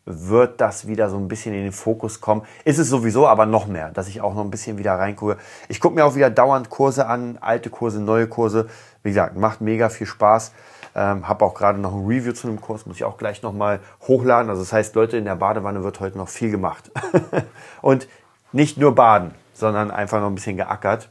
wird 0.05 0.61
das 0.61 0.87
wieder 0.87 1.09
so 1.09 1.17
ein 1.17 1.27
bisschen 1.27 1.55
in 1.55 1.63
den 1.63 1.71
Fokus 1.71 2.21
kommen. 2.21 2.43
Ist 2.63 2.77
es 2.77 2.89
sowieso, 2.89 3.27
aber 3.27 3.47
noch 3.47 3.65
mehr, 3.65 3.89
dass 3.89 4.07
ich 4.07 4.21
auch 4.21 4.35
noch 4.35 4.43
ein 4.43 4.51
bisschen 4.51 4.77
wieder 4.77 4.93
reingucke. 4.93 5.37
Ich 5.67 5.79
gucke 5.79 5.95
mir 5.95 6.05
auch 6.05 6.13
wieder 6.13 6.29
dauernd 6.29 6.69
Kurse 6.69 7.07
an, 7.07 7.39
alte 7.41 7.71
Kurse, 7.71 7.99
neue 7.99 8.27
Kurse. 8.27 8.67
Wie 9.01 9.09
gesagt, 9.09 9.35
macht 9.35 9.61
mega 9.61 9.89
viel 9.89 10.05
Spaß. 10.05 10.53
Ähm, 10.93 11.27
habe 11.27 11.43
auch 11.43 11.55
gerade 11.55 11.79
noch 11.79 11.93
ein 11.93 12.05
Review 12.05 12.33
zu 12.33 12.47
einem 12.47 12.61
Kurs, 12.61 12.85
muss 12.85 12.97
ich 12.97 13.03
auch 13.03 13.17
gleich 13.17 13.41
nochmal 13.41 13.79
hochladen. 14.07 14.49
Also 14.49 14.61
das 14.61 14.71
heißt, 14.71 14.95
Leute, 14.95 15.17
in 15.17 15.25
der 15.25 15.35
Badewanne 15.35 15.83
wird 15.83 15.99
heute 15.99 16.17
noch 16.17 16.29
viel 16.29 16.51
gemacht. 16.51 16.91
Und 17.81 18.07
nicht 18.51 18.77
nur 18.77 18.93
baden, 18.93 19.31
sondern 19.53 19.89
einfach 19.89 20.21
noch 20.21 20.27
ein 20.27 20.35
bisschen 20.35 20.55
geackert. 20.55 21.09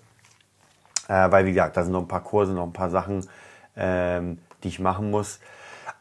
Äh, 1.09 1.31
weil, 1.31 1.47
wie 1.47 1.53
gesagt, 1.53 1.77
da 1.77 1.83
sind 1.83 1.93
noch 1.93 2.03
ein 2.03 2.09
paar 2.09 2.23
Kurse, 2.23 2.53
noch 2.53 2.65
ein 2.65 2.73
paar 2.73 2.91
Sachen, 2.91 3.27
ähm, 3.77 4.39
die 4.63 4.69
ich 4.69 4.81
machen 4.81 5.11
muss. 5.11 5.41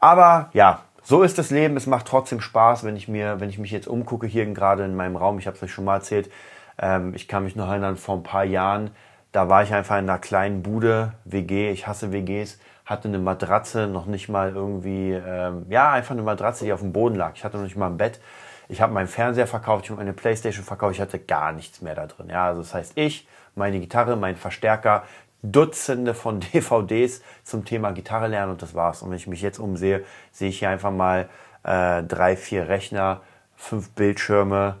Aber 0.00 0.50
ja, 0.52 0.82
so 1.02 1.22
ist 1.22 1.38
das 1.38 1.50
Leben. 1.50 1.76
Es 1.76 1.86
macht 1.86 2.06
trotzdem 2.06 2.40
Spaß, 2.40 2.84
wenn 2.84 2.96
ich 2.96 3.08
mir, 3.08 3.40
wenn 3.40 3.50
ich 3.50 3.58
mich 3.58 3.70
jetzt 3.70 3.86
umgucke 3.86 4.26
hier 4.26 4.46
gerade 4.46 4.84
in 4.84 4.96
meinem 4.96 5.16
Raum. 5.16 5.38
Ich 5.38 5.46
habe 5.46 5.56
es 5.56 5.62
euch 5.62 5.72
schon 5.72 5.84
mal 5.84 5.96
erzählt. 5.96 6.30
Ähm, 6.78 7.14
ich 7.14 7.28
kann 7.28 7.44
mich 7.44 7.56
noch 7.56 7.68
erinnern, 7.68 7.96
vor 7.96 8.16
ein 8.16 8.22
paar 8.22 8.44
Jahren, 8.44 8.90
da 9.32 9.48
war 9.48 9.62
ich 9.62 9.74
einfach 9.74 9.98
in 9.98 10.08
einer 10.08 10.18
kleinen 10.18 10.62
Bude, 10.62 11.12
WG. 11.24 11.70
Ich 11.70 11.86
hasse 11.86 12.12
WGs. 12.12 12.58
Hatte 12.86 13.08
eine 13.08 13.18
Matratze, 13.18 13.86
noch 13.86 14.06
nicht 14.06 14.28
mal 14.28 14.50
irgendwie, 14.54 15.12
ähm, 15.12 15.66
ja, 15.70 15.90
einfach 15.90 16.12
eine 16.12 16.22
Matratze, 16.22 16.64
die 16.64 16.72
auf 16.72 16.80
dem 16.80 16.92
Boden 16.92 17.16
lag. 17.16 17.32
Ich 17.34 17.44
hatte 17.44 17.56
noch 17.56 17.64
nicht 17.64 17.76
mal 17.76 17.88
ein 17.88 17.96
Bett. 17.96 18.20
Ich 18.68 18.80
habe 18.80 18.92
meinen 18.92 19.08
Fernseher 19.08 19.46
verkauft, 19.46 19.84
ich 19.84 19.90
habe 19.90 20.00
meine 20.00 20.12
Playstation 20.12 20.64
verkauft, 20.64 20.94
ich 20.94 21.00
hatte 21.00 21.18
gar 21.18 21.52
nichts 21.52 21.82
mehr 21.82 21.94
da 21.94 22.06
drin. 22.06 22.28
Ja, 22.30 22.46
also 22.46 22.62
das 22.62 22.74
heißt, 22.74 22.92
ich, 22.96 23.26
meine 23.54 23.78
Gitarre, 23.80 24.16
mein 24.16 24.36
Verstärker, 24.36 25.04
Dutzende 25.42 26.14
von 26.14 26.40
DVDs 26.54 27.22
zum 27.42 27.64
Thema 27.64 27.92
Gitarre 27.92 28.28
lernen 28.28 28.52
und 28.52 28.62
das 28.62 28.74
war's. 28.74 29.02
Und 29.02 29.10
wenn 29.10 29.16
ich 29.16 29.26
mich 29.26 29.42
jetzt 29.42 29.58
umsehe, 29.58 30.04
sehe 30.32 30.48
ich 30.48 30.58
hier 30.58 30.70
einfach 30.70 30.90
mal 30.90 31.28
äh, 31.62 32.02
drei, 32.02 32.36
vier 32.36 32.68
Rechner, 32.68 33.20
fünf 33.56 33.90
Bildschirme, 33.90 34.76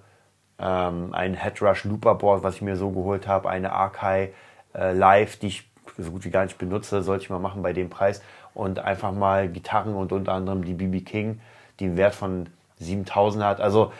ähm, 0.58 1.12
ein 1.12 1.34
Headrush 1.34 1.84
Looperboard, 1.84 2.42
was 2.42 2.56
ich 2.56 2.62
mir 2.62 2.76
so 2.76 2.90
geholt 2.90 3.26
habe, 3.28 3.50
eine 3.50 3.72
Archive 3.72 4.30
äh, 4.74 4.92
Live, 4.92 5.36
die 5.36 5.48
ich 5.48 5.68
so 5.98 6.10
gut 6.10 6.24
wie 6.24 6.30
gar 6.30 6.44
nicht 6.44 6.58
benutze, 6.58 7.02
sollte 7.02 7.24
ich 7.24 7.30
mal 7.30 7.38
machen 7.38 7.62
bei 7.62 7.72
dem 7.72 7.90
Preis 7.90 8.22
und 8.54 8.78
einfach 8.78 9.12
mal 9.12 9.48
Gitarren 9.48 9.94
und 9.94 10.12
unter 10.12 10.32
anderem 10.32 10.64
die 10.64 10.74
BB 10.74 11.04
King, 11.04 11.40
die 11.78 11.84
einen 11.84 11.96
Wert 11.96 12.14
von 12.14 12.46
7000 12.84 13.44
hat. 13.44 13.60
Also 13.60 13.92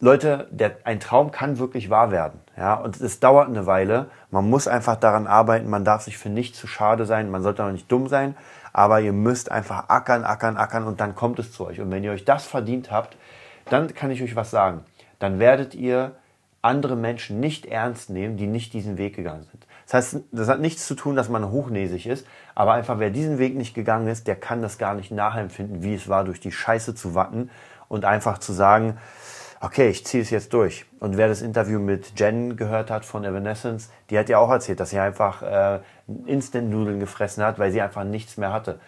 Leute, 0.00 0.48
der, 0.50 0.76
ein 0.84 1.00
Traum 1.00 1.30
kann 1.30 1.58
wirklich 1.58 1.88
wahr 1.88 2.10
werden. 2.10 2.40
Ja, 2.56 2.74
und 2.74 3.00
es 3.00 3.20
dauert 3.20 3.48
eine 3.48 3.66
Weile. 3.66 4.10
Man 4.30 4.48
muss 4.48 4.68
einfach 4.68 4.96
daran 4.96 5.26
arbeiten. 5.26 5.68
Man 5.70 5.84
darf 5.84 6.02
sich 6.02 6.18
für 6.18 6.28
nichts 6.28 6.58
zu 6.58 6.66
schade 6.66 7.06
sein. 7.06 7.30
Man 7.30 7.42
sollte 7.42 7.64
auch 7.64 7.70
nicht 7.70 7.90
dumm 7.90 8.08
sein. 8.08 8.36
Aber 8.72 9.00
ihr 9.00 9.12
müsst 9.12 9.50
einfach 9.50 9.88
ackern, 9.88 10.24
ackern, 10.24 10.56
ackern 10.56 10.84
und 10.84 11.00
dann 11.00 11.14
kommt 11.14 11.38
es 11.38 11.52
zu 11.52 11.66
euch. 11.66 11.80
Und 11.80 11.90
wenn 11.90 12.04
ihr 12.04 12.12
euch 12.12 12.24
das 12.24 12.44
verdient 12.44 12.90
habt, 12.90 13.16
dann 13.70 13.94
kann 13.94 14.10
ich 14.10 14.22
euch 14.22 14.36
was 14.36 14.50
sagen. 14.50 14.84
Dann 15.20 15.38
werdet 15.38 15.74
ihr 15.74 16.16
andere 16.60 16.96
Menschen 16.96 17.40
nicht 17.40 17.66
ernst 17.66 18.10
nehmen, 18.10 18.36
die 18.36 18.46
nicht 18.46 18.72
diesen 18.72 18.96
Weg 18.96 19.14
gegangen 19.14 19.44
sind. 19.50 19.66
Das 19.84 19.94
heißt, 19.94 20.24
das 20.32 20.48
hat 20.48 20.60
nichts 20.60 20.86
zu 20.86 20.94
tun, 20.94 21.14
dass 21.14 21.28
man 21.28 21.50
hochnäsig 21.50 22.06
ist, 22.06 22.26
aber 22.54 22.72
einfach 22.72 22.98
wer 22.98 23.10
diesen 23.10 23.38
Weg 23.38 23.54
nicht 23.54 23.74
gegangen 23.74 24.08
ist, 24.08 24.26
der 24.26 24.36
kann 24.36 24.62
das 24.62 24.78
gar 24.78 24.94
nicht 24.94 25.10
nachempfinden, 25.10 25.82
wie 25.82 25.94
es 25.94 26.08
war, 26.08 26.24
durch 26.24 26.40
die 26.40 26.52
Scheiße 26.52 26.94
zu 26.94 27.14
watten 27.14 27.50
und 27.88 28.04
einfach 28.04 28.38
zu 28.38 28.52
sagen, 28.52 28.98
okay, 29.60 29.88
ich 29.88 30.04
ziehe 30.04 30.22
es 30.22 30.30
jetzt 30.30 30.52
durch. 30.52 30.84
Und 31.00 31.16
wer 31.16 31.28
das 31.28 31.42
Interview 31.42 31.78
mit 31.78 32.18
Jen 32.18 32.56
gehört 32.56 32.90
hat 32.90 33.04
von 33.04 33.24
Evanescence, 33.24 33.90
die 34.10 34.18
hat 34.18 34.28
ja 34.28 34.38
auch 34.38 34.50
erzählt, 34.50 34.80
dass 34.80 34.90
sie 34.90 34.98
einfach 34.98 35.42
äh, 35.42 35.80
Instant-Nudeln 36.26 37.00
gefressen 37.00 37.42
hat, 37.42 37.58
weil 37.58 37.72
sie 37.72 37.80
einfach 37.80 38.04
nichts 38.04 38.36
mehr 38.36 38.52
hatte. 38.52 38.78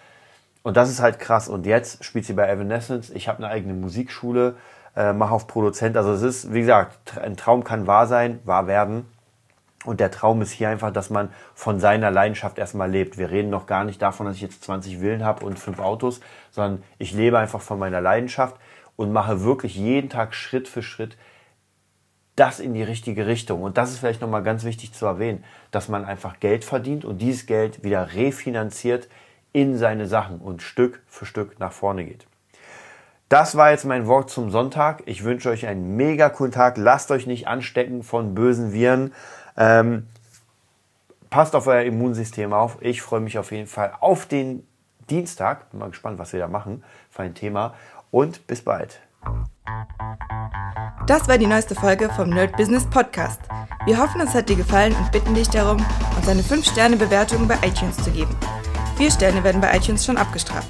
Und 0.63 0.77
das 0.77 0.91
ist 0.91 1.01
halt 1.01 1.19
krass. 1.19 1.49
Und 1.49 1.65
jetzt 1.65 2.05
spielt 2.05 2.27
sie 2.27 2.35
bei 2.35 2.49
Evanescence. 2.49 3.11
Ich 3.11 3.29
habe 3.29 3.39
eine 3.39 3.49
eigene 3.49 3.75
Musikschule, 3.75 4.57
äh, 4.97 5.13
mache 5.13 5.33
auf 5.33 5.47
Produzent. 5.47 5.97
Also 5.97 6.13
es 6.13 6.23
ist, 6.23 6.53
wie 6.53 6.61
gesagt, 6.61 7.17
ein 7.19 7.37
Traum 7.37 7.65
kann 7.65 7.87
wahr 7.87 8.07
sein, 8.07 8.41
wahr 8.45 8.67
werden. 8.67 9.07
Und 9.85 10.01
der 10.01 10.11
Traum 10.11 10.43
ist 10.43 10.51
hier 10.51 10.69
einfach, 10.69 10.93
dass 10.93 11.11
man 11.11 11.31
von 11.55 11.79
seiner 11.79 12.11
Leidenschaft 12.11 12.59
erstmal 12.59 12.91
lebt. 12.91 13.17
Wir 13.17 13.31
reden 13.31 13.51
noch 13.51 13.67
gar 13.67 13.85
nicht 13.85 14.03
davon, 14.03 14.27
dass 14.27 14.35
ich 14.35 14.43
jetzt 14.43 14.65
20 14.65 14.99
Villen 14.99 15.25
habe 15.25 15.45
und 15.45 15.59
fünf 15.59 15.79
Autos, 15.79 16.21
sondern 16.51 16.83
ich 16.99 17.13
lebe 17.13 17.39
einfach 17.39 17.61
von 17.61 17.79
meiner 17.79 18.01
Leidenschaft 18.01 18.57
und 18.97 19.13
mache 19.13 19.43
wirklich 19.43 19.77
jeden 19.77 20.09
Tag 20.09 20.35
Schritt 20.35 20.69
für 20.69 20.83
Schritt 20.83 21.17
das 22.37 22.61
in 22.61 22.75
die 22.75 22.83
richtige 22.83 23.27
Richtung. 23.27 23.63
Und 23.63 23.79
das 23.79 23.91
ist 23.91 23.99
vielleicht 23.99 24.21
nochmal 24.21 24.43
ganz 24.43 24.63
wichtig 24.65 24.93
zu 24.93 25.07
erwähnen, 25.07 25.43
dass 25.71 25.89
man 25.89 26.05
einfach 26.05 26.39
Geld 26.39 26.65
verdient 26.65 27.05
und 27.05 27.19
dieses 27.19 27.47
Geld 27.47 27.83
wieder 27.83 28.15
refinanziert 28.15 29.09
in 29.53 29.79
seine 29.79 30.07
Sachen 30.07 30.39
und 30.39 30.63
Stück 30.63 31.03
für 31.09 31.25
Stück 31.25 31.59
nach 31.59 31.73
vorne 31.73 32.05
geht. 32.05 32.27
Das 33.31 33.57
war 33.57 33.71
jetzt 33.71 33.87
mein 33.87 34.07
Wort 34.07 34.31
zum 34.31 34.51
Sonntag. 34.51 35.03
Ich 35.07 35.25
wünsche 35.25 35.49
euch 35.49 35.67
einen 35.67 35.97
mega 35.97 36.29
coolen 36.29 36.53
Tag. 36.53 36.77
Lasst 36.77 37.11
euch 37.11 37.27
nicht 37.27 37.49
anstecken 37.49 38.03
von 38.03 38.35
bösen 38.35 38.73
Viren. 38.73 39.13
Ähm, 39.57 40.07
passt 41.31 41.57
auf 41.57 41.67
euer 41.67 41.83
Immunsystem 41.83 42.53
auf. 42.53 42.77
Ich 42.81 43.03
freue 43.03 43.21
mich 43.21 43.39
auf 43.39 43.51
jeden 43.51 43.67
Fall 43.67 43.95
auf 43.99 44.27
den 44.27 44.65
Dienstag. 45.11 45.71
Bin 45.71 45.81
mal 45.81 45.90
gespannt, 45.90 46.19
was 46.19 46.33
wir 46.33 46.40
da 46.40 46.49
machen 46.49 46.85
für 47.11 47.23
ein 47.23 47.35
Thema 47.35 47.75
und 48.11 48.47
bis 48.47 48.62
bald. 48.62 49.01
Das 51.07 51.29
war 51.29 51.38
die 51.38 51.47
neueste 51.47 51.75
Folge 51.75 52.09
vom 52.11 52.31
Nerd 52.31 52.57
Business 52.57 52.85
Podcast. 52.85 53.40
Wir 53.85 53.99
hoffen, 53.99 54.21
es 54.21 54.35
hat 54.35 54.49
dir 54.49 54.57
gefallen 54.57 54.95
und 54.97 55.12
bitten 55.12 55.35
dich 55.35 55.49
darum, 55.49 55.85
uns 56.16 56.29
eine 56.29 56.42
5-Sterne-Bewertung 56.42 57.47
bei 57.47 57.57
iTunes 57.64 57.97
zu 58.03 58.11
geben. 58.11 58.37
Vier 58.97 59.11
Sterne 59.11 59.45
werden 59.45 59.61
bei 59.61 59.77
iTunes 59.77 60.05
schon 60.05 60.16
abgestraft. 60.16 60.69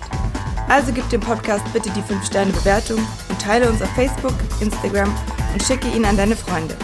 Also 0.69 0.93
gib 0.93 1.09
dem 1.11 1.21
Podcast 1.21 1.65
bitte 1.73 1.91
die 1.91 2.03
5-Sterne-Bewertung 2.03 2.99
und 3.29 3.41
teile 3.41 3.71
uns 3.71 3.81
auf 3.81 3.91
Facebook, 3.91 4.35
Instagram 4.61 5.15
und 5.53 5.63
schicke 5.63 5.89
ihn 5.89 6.05
an 6.05 6.17
deine 6.17 6.37
Freunde. 6.37 6.77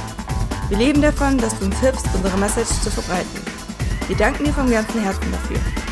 Wir 0.69 0.79
leben 0.79 1.03
davon, 1.03 1.37
dass 1.37 1.59
du 1.59 1.67
uns 1.67 1.79
hilfst, 1.81 2.07
unsere 2.15 2.39
Message 2.39 2.71
zu 2.81 2.91
verbreiten. 2.91 3.43
Wir 4.07 4.17
danken 4.17 4.45
dir 4.45 4.53
vom 4.53 4.71
ganzen 4.71 5.03
Herzen 5.03 5.31
dafür. 5.31 5.92